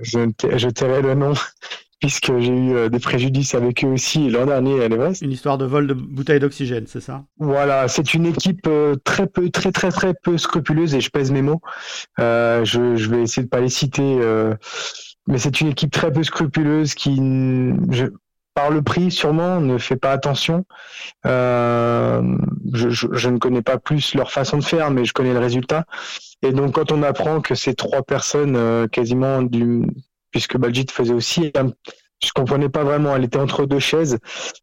je, 0.00 0.18
je 0.56 0.68
tairai 0.68 1.02
le 1.02 1.14
nom, 1.14 1.34
puisque 2.00 2.38
j'ai 2.38 2.52
eu 2.52 2.74
euh, 2.74 2.88
des 2.88 2.98
préjudices 2.98 3.54
avec 3.54 3.84
eux 3.84 3.88
aussi 3.88 4.28
l'an 4.28 4.46
dernier 4.46 4.82
à 4.82 4.88
l'Everest. 4.88 5.22
Une 5.22 5.32
histoire 5.32 5.58
de 5.58 5.64
vol 5.64 5.86
de 5.86 5.94
bouteilles 5.94 6.40
d'oxygène, 6.40 6.86
c'est 6.86 7.00
ça? 7.00 7.24
Voilà, 7.38 7.88
c'est 7.88 8.14
une 8.14 8.26
équipe 8.26 8.66
euh, 8.66 8.96
très 9.04 9.26
peu, 9.26 9.48
très 9.50 9.72
très 9.72 9.90
très 9.90 10.14
peu 10.14 10.36
scrupuleuse 10.36 10.94
et 10.94 11.00
je 11.00 11.10
pèse 11.10 11.30
mes 11.30 11.42
mots. 11.42 11.60
Euh, 12.18 12.64
je, 12.64 12.96
je, 12.96 13.08
vais 13.10 13.22
essayer 13.22 13.44
de 13.44 13.48
pas 13.48 13.60
les 13.60 13.68
citer, 13.68 14.18
euh, 14.20 14.54
mais 15.26 15.38
c'est 15.38 15.60
une 15.60 15.68
équipe 15.68 15.92
très 15.92 16.12
peu 16.12 16.22
scrupuleuse 16.22 16.94
qui, 16.94 17.16
je, 17.90 18.06
par 18.54 18.70
le 18.70 18.82
prix 18.82 19.10
sûrement, 19.10 19.60
ne 19.60 19.78
fait 19.78 19.96
pas 19.96 20.12
attention. 20.12 20.64
Euh, 21.26 22.22
je, 22.72 22.88
je, 22.88 23.28
ne 23.28 23.38
connais 23.38 23.62
pas 23.62 23.78
plus 23.78 24.14
leur 24.14 24.30
façon 24.30 24.58
de 24.58 24.64
faire, 24.64 24.90
mais 24.90 25.04
je 25.04 25.12
connais 25.12 25.32
le 25.32 25.40
résultat. 25.40 25.84
Et 26.42 26.52
donc 26.52 26.74
quand 26.74 26.92
on 26.92 27.02
apprend 27.02 27.40
que 27.40 27.54
ces 27.54 27.74
trois 27.74 28.02
personnes, 28.02 28.56
euh, 28.56 28.86
quasiment 28.86 29.42
du, 29.42 29.82
puisque 30.30 30.56
Baljit 30.56 30.90
faisait 30.90 31.14
aussi, 31.14 31.52
je 32.22 32.30
comprenais 32.32 32.68
pas 32.68 32.84
vraiment. 32.84 33.14
Elle 33.16 33.24
était 33.24 33.38
entre 33.38 33.66
deux 33.66 33.78
chaises. 33.78 34.18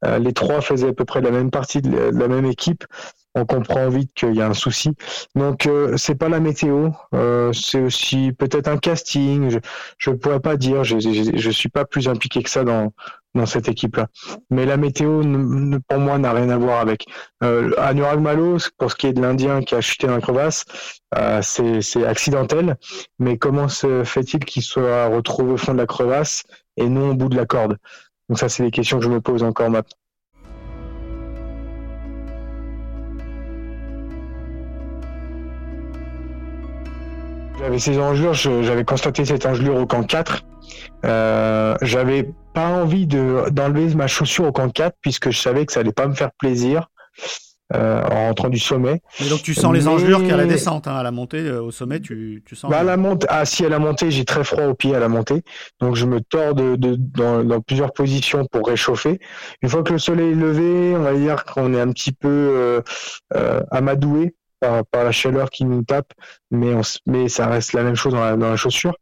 Euh, 0.06 0.20
les 0.20 0.34
trois 0.34 0.62
faisaient 0.62 0.90
à 0.90 0.94
peu 0.94 1.06
près 1.06 1.22
la 1.22 1.32
même 1.32 1.52
partie 1.52 1.82
de 1.82 1.90
la, 1.96 2.28
même 2.28 2.46
équipe. 2.46 2.86
On 3.34 3.46
comprend 3.46 3.88
vite 3.90 4.14
qu'il 4.14 4.36
y 4.36 4.42
a 4.42 4.48
un 4.48 4.54
souci. 4.54 4.92
Donc 5.36 5.66
euh, 5.66 5.96
c'est 5.98 6.16
pas 6.16 6.28
la 6.28 6.40
météo, 6.40 6.90
euh, 7.16 7.54
c'est 7.54 7.80
aussi 7.82 8.34
peut-être 8.34 8.68
un 8.68 8.78
casting. 8.78 9.60
Je 9.98 10.10
ne 10.10 10.16
pourrais 10.16 10.42
pas 10.42 10.58
dire. 10.58 10.84
Je, 10.84 11.00
je, 11.00 11.32
je 11.34 11.50
suis 11.50 11.70
pas 11.70 11.86
plus 11.86 12.10
impliqué 12.10 12.44
que 12.44 12.50
ça 12.50 12.64
dans 12.64 12.92
dans 13.34 13.46
cette 13.46 13.70
équipe-là. 13.70 14.08
Mais 14.50 14.66
la 14.66 14.78
météo, 14.78 15.22
pour 15.88 16.00
moi, 16.00 16.18
n'a 16.18 16.34
rien 16.34 16.50
à 16.50 16.58
voir 16.58 16.80
avec. 16.80 17.06
Euh, 17.44 17.72
Anurag 17.78 18.20
Malo, 18.20 18.58
pour 18.78 18.92
ce 18.92 18.96
qui 18.96 19.08
est 19.08 19.14
de 19.14 19.22
l'Indien 19.22 19.62
qui 19.62 19.76
a 19.76 19.82
chuté 19.82 20.08
dans 20.08 20.16
la 20.16 20.22
crevasse, 20.22 20.66
euh, 21.18 21.42
c'est 21.42 22.06
accidentel. 22.06 22.78
Mais 23.20 23.38
comment 23.38 23.68
se 23.68 24.04
fait-il 24.04 24.44
qu'il 24.46 24.64
soit 24.64 25.08
retrouvé 25.08 25.54
au 25.54 25.58
fond 25.58 25.74
de 25.74 25.78
la 25.78 25.88
crevasse 25.88 26.44
et 26.78 26.90
non 26.90 27.12
au 27.12 27.14
bout 27.14 27.30
de 27.30 27.38
la 27.38 27.46
corde? 27.46 27.78
Donc 28.30 28.40
ça, 28.40 28.50
c'est 28.50 28.64
des 28.64 28.72
questions 28.72 28.98
que 28.98 29.06
je 29.06 29.10
me 29.10 29.22
pose 29.22 29.44
encore 29.44 29.70
maintenant. 29.70 30.01
J'avais 37.72 37.80
ces 37.80 38.00
engelures, 38.00 38.34
j'avais 38.34 38.84
constaté 38.84 39.24
cette 39.24 39.46
engelure 39.46 39.78
au 39.78 39.86
camp 39.86 40.04
4. 40.04 40.44
Euh, 41.06 41.78
j'avais 41.82 42.30
pas 42.54 42.68
envie 42.68 43.08
de 43.08 43.50
d'enlever 43.50 43.96
ma 43.96 44.08
chaussure 44.08 44.48
au 44.48 44.52
camp 44.52 44.70
4 44.70 44.98
puisque 45.00 45.30
je 45.30 45.40
savais 45.40 45.66
que 45.66 45.72
ça 45.72 45.80
allait 45.80 45.94
pas 45.94 46.08
me 46.08 46.14
faire 46.14 46.32
plaisir. 46.38 46.90
en 47.74 48.28
rentrant 48.28 48.50
du 48.50 48.60
sommet. 48.60 49.02
Et 49.22 49.30
donc 49.30 49.44
tu 49.44 49.54
sens 49.54 49.74
les 49.74 49.88
engelures 49.88 50.28
qu'à 50.28 50.36
la 50.36 50.46
descente, 50.46 50.90
hein, 50.90 50.96
à 50.98 51.04
la 51.04 51.12
montée 51.12 51.50
au 51.50 51.72
sommet, 51.72 52.02
tu, 52.02 52.44
tu 52.46 52.58
sens. 52.58 52.70
Bah, 52.70 52.84
la 52.84 52.98
montée, 52.98 53.26
ah 53.30 53.46
si 53.46 53.66
à 53.66 53.70
la 53.70 53.80
montée, 53.80 54.12
j'ai 54.12 54.26
très 54.26 54.44
froid 54.44 54.66
aux 54.66 54.76
pieds 54.76 54.94
à 54.94 55.00
la 55.00 55.08
montée, 55.08 55.42
donc 55.80 55.96
je 55.96 56.06
me 56.06 56.20
tords 56.20 56.54
de, 56.54 56.76
de 56.76 56.98
dans, 56.98 57.46
dans, 57.46 57.62
plusieurs 57.62 57.94
positions 57.94 58.46
pour 58.52 58.68
réchauffer. 58.68 59.22
Une 59.62 59.70
fois 59.70 59.84
que 59.84 59.94
le 59.94 60.00
soleil 60.00 60.32
est 60.32 60.36
levé, 60.36 60.94
on 60.98 61.04
va 61.04 61.14
dire 61.14 61.46
qu'on 61.46 61.74
est 61.74 61.80
un 61.80 61.92
petit 61.94 62.12
peu 62.12 62.84
amadoué 63.72 64.36
par, 64.62 65.04
la 65.04 65.12
chaleur 65.12 65.50
qui 65.50 65.66
nous 65.66 65.84
tape, 65.84 66.14
mais, 66.52 66.74
on, 66.74 66.82
mais 67.06 67.28
ça 67.28 67.48
reste 67.48 67.74
la 67.74 67.84
même 67.84 67.96
chose 67.96 68.14
dans 68.14 68.24
la, 68.24 68.36
dans 68.38 68.50
la 68.50 68.56
chaussure. 68.56 68.96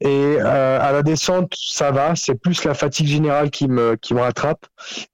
Et 0.00 0.36
euh, 0.38 0.80
à 0.80 0.92
la 0.92 1.02
descente, 1.02 1.52
ça 1.56 1.90
va, 1.90 2.14
c'est 2.14 2.36
plus 2.36 2.64
la 2.64 2.74
fatigue 2.74 3.06
générale 3.06 3.50
qui 3.50 3.68
me, 3.68 3.96
qui 3.96 4.14
me 4.14 4.20
rattrape. 4.20 4.64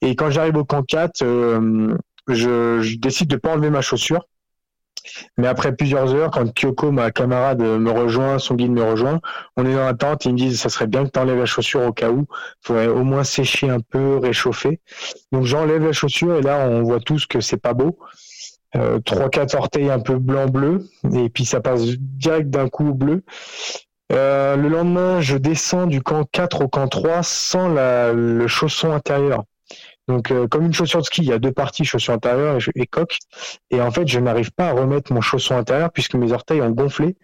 Et 0.02 0.14
quand 0.14 0.31
j'arrive 0.31 0.57
au 0.57 0.64
camp 0.64 0.83
4, 0.83 1.23
euh, 1.23 1.97
je, 2.28 2.81
je, 2.83 2.97
décide 2.99 3.28
de 3.28 3.37
pas 3.37 3.52
enlever 3.52 3.71
ma 3.71 3.81
chaussure. 3.81 4.26
Mais 5.37 5.47
après 5.47 5.75
plusieurs 5.75 6.14
heures, 6.14 6.31
quand 6.31 6.52
Kyoko, 6.52 6.90
ma 6.90 7.11
camarade, 7.11 7.61
me 7.61 7.90
rejoint, 7.90 8.38
son 8.38 8.54
guide 8.54 8.73
me 8.73 8.83
rejoint, 8.83 9.21
on 9.57 9.66
est 9.66 9.75
dans 9.75 9.85
la 9.85 9.95
tente, 9.95 10.25
ils 10.25 10.33
me 10.33 10.38
disent 10.38 10.61
ça 10.61 10.69
serait 10.69 10.87
bien 10.87 11.04
que 11.04 11.11
tu 11.11 11.19
enlèves 11.19 11.38
la 11.38 11.47
chaussure 11.47 11.83
au 11.83 11.93
cas 11.93 12.11
où, 12.11 12.26
il 12.31 12.66
faudrait 12.66 12.87
au 12.87 13.04
moins 13.04 13.25
sécher 13.25 13.69
un 13.69 13.81
peu, 13.81 14.16
réchauffer. 14.16 14.81
Donc 15.31 15.45
j'enlève 15.45 15.85
la 15.85 15.93
chaussure 15.93 16.37
et 16.37 16.43
là 16.43 16.66
on 16.69 16.83
voit 16.83 17.00
tous 17.00 17.26
que 17.26 17.40
c'est 17.40 17.59
pas 17.59 17.75
beau. 17.75 17.99
Euh, 18.76 18.99
trois 18.99 19.28
quatre 19.28 19.54
orteils 19.54 19.90
un 19.90 20.00
peu 20.00 20.19
blanc 20.19 20.47
bleu 20.47 20.85
et 21.14 21.28
puis 21.28 21.45
ça 21.45 21.61
passe 21.61 21.83
direct 21.99 22.50
d'un 22.50 22.69
coup 22.69 22.88
au 22.88 22.95
bleu 22.95 23.23
euh, 24.12 24.57
le 24.57 24.69
lendemain, 24.69 25.21
je 25.21 25.37
descends 25.37 25.87
du 25.87 26.02
camp 26.02 26.25
4 26.31 26.62
au 26.62 26.69
camp 26.69 26.88
3 26.88 27.23
sans 27.23 27.69
la, 27.69 28.12
le 28.12 28.47
chausson 28.47 28.93
intérieur. 28.93 29.45
Donc, 30.06 30.30
euh, 30.30 30.46
comme 30.46 30.66
une 30.66 30.73
chaussure 30.73 31.00
de 31.00 31.04
ski, 31.06 31.23
il 31.23 31.28
y 31.28 31.32
a 31.32 31.38
deux 31.38 31.52
parties, 31.52 31.84
chaussure 31.84 32.14
intérieure 32.14 32.58
et, 32.75 32.87
coque. 32.87 33.18
Et 33.70 33.80
en 33.80 33.90
fait, 33.90 34.06
je 34.06 34.20
n'arrive 34.20 34.52
pas 34.52 34.68
à 34.68 34.73
remettre 34.73 35.12
mon 35.12 35.20
chausson 35.20 35.56
intérieur 35.56 35.90
puisque 35.92 36.14
mes 36.14 36.32
orteils 36.32 36.61
ont 36.61 36.70
gonflé 36.70 37.16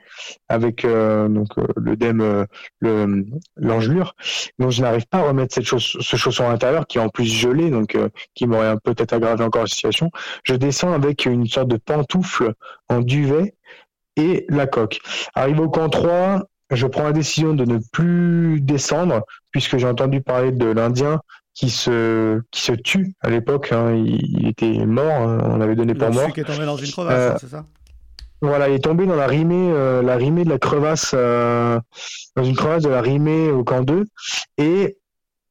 avec 0.48 0.84
euh, 0.84 1.28
donc 1.28 1.48
le 1.76 1.96
dème, 1.96 2.46
le 2.80 3.26
l'engelure. 3.56 4.14
Donc, 4.58 4.70
je 4.70 4.80
n'arrive 4.80 5.06
pas 5.06 5.18
à 5.18 5.22
remettre 5.22 5.54
cette 5.54 5.66
ce 5.66 6.16
chausson 6.16 6.48
intérieur 6.48 6.86
qui 6.86 6.98
est 6.98 7.02
en 7.02 7.10
plus 7.10 7.26
gelé, 7.26 7.70
donc 7.70 7.96
qui 8.34 8.46
m'aurait 8.46 8.76
peut-être 8.82 9.12
aggravé 9.12 9.44
encore 9.44 9.62
la 9.62 9.68
situation. 9.68 10.10
Je 10.44 10.54
descends 10.54 10.92
avec 10.92 11.26
une 11.26 11.46
sorte 11.46 11.68
de 11.68 11.76
pantoufle 11.76 12.54
en 12.88 13.00
duvet 13.00 13.54
et 14.16 14.46
la 14.48 14.66
coque. 14.66 15.00
Arrive 15.34 15.60
au 15.60 15.68
camp 15.68 15.88
3, 15.88 16.44
je 16.70 16.86
prends 16.86 17.04
la 17.04 17.12
décision 17.12 17.54
de 17.54 17.64
ne 17.64 17.78
plus 17.92 18.60
descendre, 18.60 19.22
puisque 19.50 19.76
j'ai 19.76 19.86
entendu 19.86 20.20
parler 20.20 20.52
de 20.52 20.66
l'Indien 20.66 21.20
qui 21.60 21.68
se, 21.68 22.40
qui 22.50 22.62
se 22.62 22.72
tue 22.72 23.12
à 23.20 23.28
l'époque. 23.28 23.70
Hein. 23.70 23.94
Il, 23.94 24.48
était 24.48 24.86
mort, 24.86 25.12
hein. 25.12 25.40
on 25.44 25.58
l'avait 25.58 25.74
donné 25.74 25.92
pour 25.92 26.10
mort. 26.10 26.32
qui 26.32 26.40
est 26.40 26.44
tombé 26.44 26.64
dans 26.64 26.78
une 26.78 26.90
crevasse, 26.90 27.34
euh, 27.34 27.36
c'est 27.38 27.50
ça? 27.50 27.66
Voilà, 28.40 28.70
il 28.70 28.76
est 28.76 28.84
tombé 28.84 29.04
dans 29.04 29.14
la 29.14 29.26
rimée, 29.26 29.70
euh, 29.70 30.00
la 30.00 30.16
rimée 30.16 30.44
de 30.44 30.48
la 30.48 30.58
crevasse, 30.58 31.10
euh, 31.12 31.78
dans 32.34 32.44
une 32.44 32.56
crevasse 32.56 32.82
de 32.82 32.88
la 32.88 33.02
rimée 33.02 33.50
au 33.50 33.62
camp 33.62 33.82
2. 33.82 34.06
Et 34.56 34.96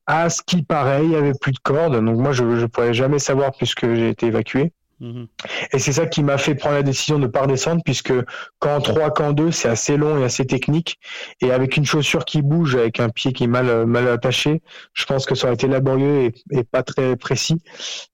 à 0.08 0.32
ce 0.32 0.42
qui 0.42 0.64
paraît, 0.64 1.04
il 1.04 1.10
n'y 1.10 1.16
avait 1.16 1.34
plus 1.40 1.52
de 1.52 1.60
cordes. 1.62 2.04
Donc 2.04 2.18
moi, 2.18 2.32
je 2.32 2.44
ne 2.44 2.66
pourrais 2.66 2.96
jamais 2.96 3.20
savoir 3.20 3.52
puisque 3.52 3.86
j'ai 3.94 4.10
été 4.10 4.26
évacué. 4.26 4.74
Mhm. 5.00 5.28
Et 5.74 5.80
c'est 5.80 5.94
ça 5.94 6.06
qui 6.08 6.24
m'a 6.24 6.38
fait 6.38 6.56
prendre 6.56 6.76
la 6.76 6.84
décision 6.84 7.18
de 7.18 7.24
ne 7.24 7.28
pas 7.28 7.42
redescendre, 7.42 7.82
puisque 7.84 8.14
quand 8.60 8.82
3, 8.82 9.12
quand 9.12 9.32
2, 9.32 9.52
c'est 9.52 9.70
assez 9.70 9.98
long 9.98 10.20
et 10.20 10.24
assez 10.24 10.46
technique. 10.46 11.00
Et 11.42 11.52
avec 11.52 11.78
une 11.78 11.86
chaussure 11.86 12.26
qui 12.26 12.42
bouge, 12.42 12.76
avec 12.76 13.00
un 13.00 13.10
pied 13.10 13.32
qui 13.32 13.46
est 13.46 13.48
mal, 13.48 13.86
mal 13.86 14.08
attaché, 14.08 14.62
je 14.94 15.06
pense 15.06 15.26
que 15.26 15.36
ça 15.36 15.48
aurait 15.48 15.56
été 15.56 15.68
laborieux 15.68 16.32
et, 16.52 16.64
pas 16.64 16.84
très 16.84 17.16
précis. 17.16 17.62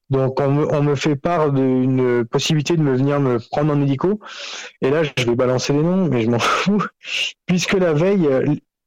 Donc 0.10 0.40
on 0.40 0.52
me, 0.52 0.74
on 0.74 0.84
me 0.84 0.96
fait 0.96 1.16
part 1.16 1.52
d'une 1.52 2.24
possibilité 2.26 2.78
de 2.78 2.82
me 2.82 2.96
venir 2.96 3.20
me 3.20 3.40
prendre 3.40 3.74
en 3.74 3.82
hélico. 3.82 4.20
Et 4.82 4.92
là, 4.92 5.02
je 5.04 5.26
vais 5.26 5.36
balancer 5.36 5.74
les 5.74 5.82
noms, 5.82 6.08
mais 6.08 6.22
je 6.22 6.30
m'en 6.30 6.40
fous. 6.40 6.84
Puisque 7.48 7.74
la 7.74 7.94
veille, 7.94 8.30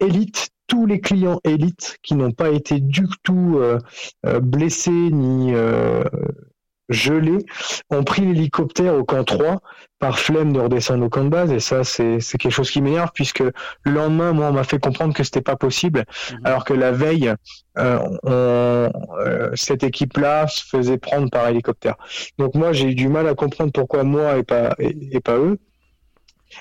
élite, 0.01 0.51
tous 0.67 0.87
les 0.87 1.01
clients 1.01 1.41
élites 1.45 1.99
qui 2.03 2.15
n'ont 2.15 2.33
pas 2.33 2.51
été 2.51 2.79
du 2.79 3.07
tout 3.23 3.57
euh, 3.57 3.79
euh, 4.27 4.39
blessés 4.39 4.91
ni 4.91 5.55
euh, 5.55 6.05
gelés 6.89 7.45
ont 7.91 8.05
pris 8.05 8.23
l'hélicoptère 8.23 8.95
au 8.95 9.05
camp 9.05 9.25
3 9.25 9.61
par 9.99 10.19
flemme 10.19 10.53
de 10.53 10.61
redescendre 10.61 11.05
au 11.05 11.09
camp 11.09 11.25
de 11.25 11.29
base. 11.29 11.53
Et 11.53 11.61
ça 11.61 11.85
c'est 11.85 12.19
quelque 12.39 12.51
chose 12.51 12.71
qui 12.71 12.81
m'énerve 12.81 13.11
puisque 13.15 13.41
le 13.41 13.53
lendemain 13.93 14.33
moi 14.33 14.47
on 14.47 14.53
m'a 14.53 14.65
fait 14.65 14.79
comprendre 14.79 15.15
que 15.15 15.25
c'était 15.25 15.43
pas 15.43 15.57
possible. 15.57 16.05
Mhm. 16.33 16.39
alors 16.45 16.65
que 16.65 16.75
la 16.75 16.93
veille 16.93 17.33
euh, 17.79 17.99
on, 18.23 18.91
euh, 19.19 19.51
cette 19.55 19.83
équipe 19.85 20.17
là 20.17 20.47
se 20.49 20.65
faisait 20.65 20.99
prendre 20.99 21.31
par 21.31 21.49
hélicoptère. 21.49 21.97
Donc 22.39 22.55
moi 22.55 22.73
j'ai 22.73 22.89
eu 22.89 22.95
du 22.95 23.09
mal 23.09 23.29
à 23.29 23.35
comprendre 23.35 23.73
pourquoi 23.73 24.05
moi 24.05 24.39
et 24.39 24.43
pas 24.43 24.75
et, 24.79 25.21
pas 25.21 25.37
eux. 25.37 25.59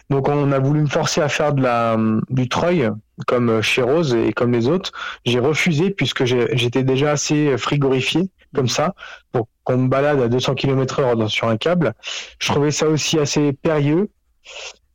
Donc 0.10 0.28
on 0.28 0.52
a 0.52 0.60
voulu 0.60 0.82
me 0.82 0.88
forcer 0.88 1.22
à 1.22 1.30
faire 1.30 1.54
de 1.54 1.62
la 1.62 1.98
du 2.30 2.50
treuil 2.50 2.90
comme 3.26 3.62
chez 3.62 3.82
Rose 3.82 4.14
et 4.14 4.34
comme 4.34 4.52
les 4.52 4.68
autres. 4.68 4.92
J'ai 5.26 5.40
refusé 5.40 5.92
puisque 5.92 6.26
j'étais 6.26 6.84
déjà 6.84 7.12
assez 7.12 7.58
frigorifié 7.58 8.30
comme 8.58 8.68
ça 8.68 8.96
pour 9.32 9.48
qu'on 9.64 9.78
me 9.78 9.88
balade 9.88 10.20
à 10.20 10.28
200 10.28 10.56
km 10.56 11.00
heure 11.00 11.30
sur 11.30 11.48
un 11.48 11.58
câble. 11.58 11.94
Je 12.40 12.52
trouvais 12.52 12.72
ça 12.72 12.88
aussi 12.88 13.20
assez 13.20 13.54
périlleux, 13.54 14.10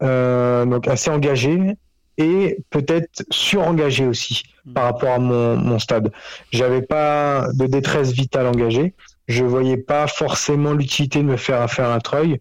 euh, 0.03 0.65
donc 0.67 0.89
assez 0.89 1.11
engagé 1.11 1.77
et 2.19 2.59
peut-être 2.71 3.25
surengagé 3.31 4.05
aussi 4.05 4.43
hmm. 4.67 4.73
par 4.73 4.85
rapport 4.85 5.11
à 5.11 5.19
mon, 5.21 5.57
mon 5.57 5.79
stade. 5.79 6.11
J'avais 6.51 6.83
pas 6.83 7.47
de 7.55 7.67
détresse 7.67 8.11
vitale 8.11 8.49
engagée. 8.49 8.95
Je 9.29 9.45
voyais 9.45 9.77
pas 9.77 10.07
forcément 10.07 10.73
l'utilité 10.73 11.21
de 11.21 11.25
me 11.25 11.37
faire 11.37 11.71
faire 11.71 11.91
un 11.91 12.01
treuil, 12.01 12.41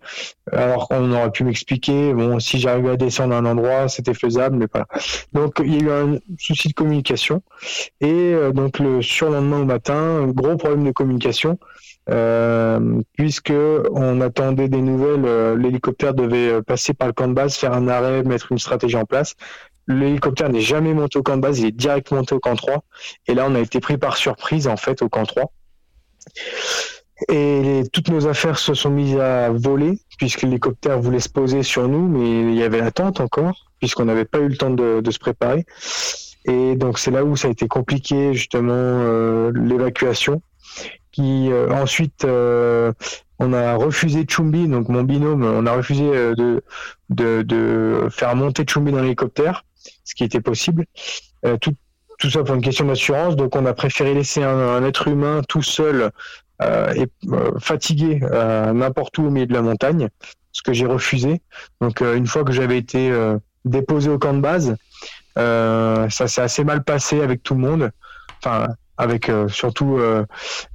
alors 0.51 0.87
qu'on 0.87 1.11
aurait 1.11 1.31
pu 1.31 1.43
m'expliquer. 1.43 2.13
Bon, 2.13 2.39
si 2.39 2.59
j'arrivais 2.59 2.91
à 2.91 2.97
descendre 2.97 3.35
à 3.35 3.37
un 3.37 3.45
endroit, 3.45 3.87
c'était 3.87 4.13
faisable, 4.13 4.57
mais 4.57 4.67
pas. 4.67 4.87
Donc 5.33 5.61
il 5.63 5.73
y 5.73 5.77
a 5.77 5.81
eu 5.81 5.91
un 5.91 6.19
souci 6.39 6.69
de 6.69 6.73
communication 6.73 7.43
et 7.99 8.11
euh, 8.11 8.51
donc 8.51 8.79
le 8.79 9.01
surlendemain 9.01 9.59
au 9.59 9.65
matin, 9.65 10.25
gros 10.27 10.57
problème 10.57 10.83
de 10.83 10.91
communication. 10.91 11.59
Euh, 12.09 13.01
puisque 13.15 13.53
on 13.91 14.21
attendait 14.21 14.67
des 14.67 14.81
nouvelles, 14.81 15.25
euh, 15.25 15.55
l'hélicoptère 15.55 16.13
devait 16.13 16.49
euh, 16.49 16.61
passer 16.61 16.93
par 16.93 17.07
le 17.07 17.13
camp 17.13 17.27
de 17.27 17.33
base, 17.33 17.55
faire 17.55 17.73
un 17.73 17.87
arrêt, 17.87 18.23
mettre 18.23 18.51
une 18.51 18.57
stratégie 18.57 18.97
en 18.97 19.05
place. 19.05 19.35
L'hélicoptère 19.87 20.49
n'est 20.49 20.61
jamais 20.61 20.93
monté 20.93 21.19
au 21.19 21.23
camp 21.23 21.35
de 21.37 21.41
base, 21.41 21.59
il 21.59 21.67
est 21.67 21.71
direct 21.71 22.11
monté 22.11 22.33
au 22.33 22.39
camp 22.39 22.55
3. 22.55 22.83
Et 23.27 23.35
là, 23.35 23.45
on 23.47 23.55
a 23.55 23.59
été 23.59 23.79
pris 23.79 23.97
par 23.97 24.17
surprise, 24.17 24.67
en 24.67 24.77
fait, 24.77 25.01
au 25.01 25.09
camp 25.09 25.25
3. 25.25 25.51
Et 27.29 27.83
toutes 27.93 28.09
nos 28.09 28.27
affaires 28.27 28.57
se 28.57 28.73
sont 28.73 28.89
mises 28.89 29.17
à 29.17 29.51
voler, 29.51 29.99
puisque 30.17 30.41
l'hélicoptère 30.41 30.99
voulait 30.99 31.19
se 31.19 31.29
poser 31.29 31.61
sur 31.61 31.87
nous, 31.87 32.07
mais 32.07 32.51
il 32.51 32.55
y 32.55 32.63
avait 32.63 32.79
l'attente 32.79 33.19
encore, 33.19 33.67
puisqu'on 33.79 34.05
n'avait 34.05 34.25
pas 34.25 34.39
eu 34.39 34.47
le 34.47 34.57
temps 34.57 34.71
de, 34.71 35.11
se 35.11 35.19
préparer. 35.19 35.65
Et 36.45 36.75
donc 36.75 36.97
c'est 36.97 37.11
là 37.11 37.23
où 37.23 37.35
ça 37.35 37.47
a 37.47 37.51
été 37.51 37.67
compliqué, 37.67 38.33
justement, 38.33 39.51
l'évacuation 39.51 40.41
qui 41.11 41.51
euh, 41.51 41.69
ensuite 41.71 42.25
euh, 42.25 42.93
on 43.39 43.53
a 43.53 43.75
refusé 43.75 44.25
Chumbi, 44.27 44.67
donc 44.67 44.89
mon 44.89 45.03
binôme, 45.03 45.43
on 45.43 45.65
a 45.65 45.73
refusé 45.73 46.03
euh, 46.05 46.61
de, 47.09 48.07
faire 48.09 48.35
monter 48.35 48.65
Chumbi 48.67 48.91
dans 48.91 49.01
l'hélicoptère, 49.01 49.65
ce 50.03 50.15
qui 50.15 50.23
était 50.23 50.41
possible. 50.41 50.85
Tout 52.21 52.29
ça 52.29 52.43
pour 52.43 52.55
une 52.55 52.61
question 52.61 52.85
d'assurance, 52.85 53.35
donc 53.35 53.55
on 53.55 53.65
a 53.65 53.73
préféré 53.73 54.13
laisser 54.13 54.43
un, 54.43 54.83
être 54.85 55.07
humain 55.07 55.41
tout 55.47 55.61
seul 55.61 56.11
euh, 56.61 56.93
et 56.93 57.07
fatigué 57.59 58.19
n'importe 58.21 59.17
où 59.17 59.25
au 59.25 59.29
milieu 59.29 59.47
de 59.47 59.53
la 59.53 59.61
montagne, 59.61 60.09
ce 60.51 60.61
que 60.61 60.71
j'ai 60.71 60.85
refusé. 60.85 61.41
Donc 61.81 62.01
une 62.01 62.27
fois 62.27 62.43
que 62.43 62.51
j'avais 62.51 62.77
été 62.77 63.11
déposé 63.65 64.09
au 64.09 64.19
camp 64.19 64.33
de 64.33 64.41
base, 64.41 64.75
ça 65.35 66.27
s'est 66.27 66.41
assez 66.41 66.63
mal 66.63 66.83
passé 66.83 67.21
avec 67.21 67.41
tout 67.43 67.55
le 67.55 67.61
monde. 67.61 67.91
Enfin, 68.43 68.67
avec 69.01 69.29
euh, 69.29 69.47
surtout 69.47 69.97
euh, 69.97 70.25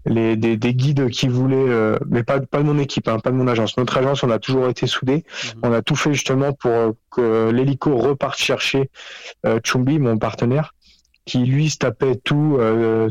les, 0.04 0.36
des, 0.36 0.74
guides 0.74 1.08
qui 1.10 1.28
voulaient, 1.28 1.56
euh, 1.56 1.96
mais 2.08 2.24
pas, 2.24 2.40
pas 2.40 2.58
de 2.58 2.64
mon 2.64 2.78
équipe, 2.78 3.06
hein, 3.06 3.20
pas 3.20 3.30
de 3.30 3.36
mon 3.36 3.46
agence. 3.46 3.76
Notre 3.76 3.96
agence, 3.98 4.24
on 4.24 4.30
a 4.30 4.40
toujours 4.40 4.68
été 4.68 4.88
soudés. 4.88 5.24
Mhm. 5.54 5.60
On 5.62 5.72
a 5.72 5.80
tout 5.80 5.94
fait 5.94 6.12
justement 6.12 6.52
pour 6.52 6.94
que 7.10 7.50
l'hélico 7.50 7.96
reparte 7.96 8.38
chercher 8.38 8.90
Chumbi, 9.62 9.98
mon 10.00 10.18
partenaire, 10.18 10.74
qui 11.26 11.38
lui 11.38 11.68
se 11.68 11.78
tapait 11.78 12.16
tout, 12.16 12.58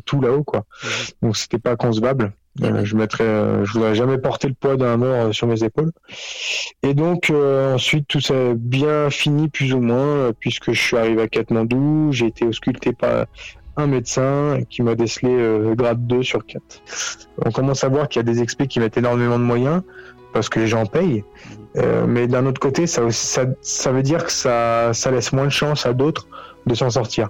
tout 0.06 0.22
là-haut, 0.22 0.44
quoi. 0.44 0.66
Mhm. 0.84 0.90
Donc 1.22 1.38
c'était 1.38 1.60
pas 1.60 1.76
concevable. 1.76 2.34
je 2.60 2.96
mettrais, 2.96 3.64
je 3.66 3.72
voudrais 3.74 3.94
jamais 3.94 4.18
porter 4.18 4.48
le 4.48 4.54
poids 4.54 4.78
d'un 4.78 4.98
mort 4.98 5.34
sur 5.34 5.48
mes 5.48 5.64
épaules. 5.64 5.92
Et 6.82 6.94
donc 6.94 7.32
ensuite 7.32 8.08
tout 8.08 8.22
ça 8.22 8.34
bien 8.56 9.10
fini 9.10 9.50
plus 9.50 9.74
ou 9.74 9.82
moins 9.82 10.32
puisque 10.40 10.72
je 10.72 10.82
suis 10.82 10.98
arrivé 10.98 11.22
à 11.22 11.28
Katmandou, 11.28 12.10
j'ai 12.12 12.28
été 12.28 12.46
ausculté 12.46 12.94
par 12.94 13.26
un 13.78 13.88
médecin 13.88 14.60
qui 14.70 14.82
m'a 14.82 14.96
décelé 14.96 15.32
euh, 15.32 15.76
grade 15.76 16.08
2 16.08 16.24
sur 16.24 16.46
4. 16.46 16.62
On 17.46 17.52
commence 17.52 17.84
à 17.84 17.90
voir 17.90 18.08
qu'il 18.08 18.20
y 18.20 18.22
a 18.22 18.24
des 18.24 18.42
experts 18.42 18.68
qui 18.68 18.80
mettent 18.80 18.98
énormément 18.98 19.38
de 19.38 19.44
moyens 19.44 19.82
parce 20.34 20.50
que 20.50 20.60
les 20.60 20.68
gens 20.68 20.86
payent. 20.86 21.24
Euh, 21.78 22.06
mais 22.08 22.28
d'un 22.28 22.46
autre 22.46 22.60
côté, 22.60 22.88
ça, 22.88 23.10
ça, 23.12 23.46
ça, 23.62 23.92
veut 23.92 24.04
dire 24.04 24.24
que 24.24 24.32
ça, 24.32 24.94
ça 24.94 25.12
laisse 25.12 25.34
moins 25.34 25.46
de 25.46 25.50
chance 25.50 25.86
à 25.86 25.94
d'autres 25.94 26.28
de 26.66 26.74
s'en 26.74 26.90
sortir. 26.90 27.30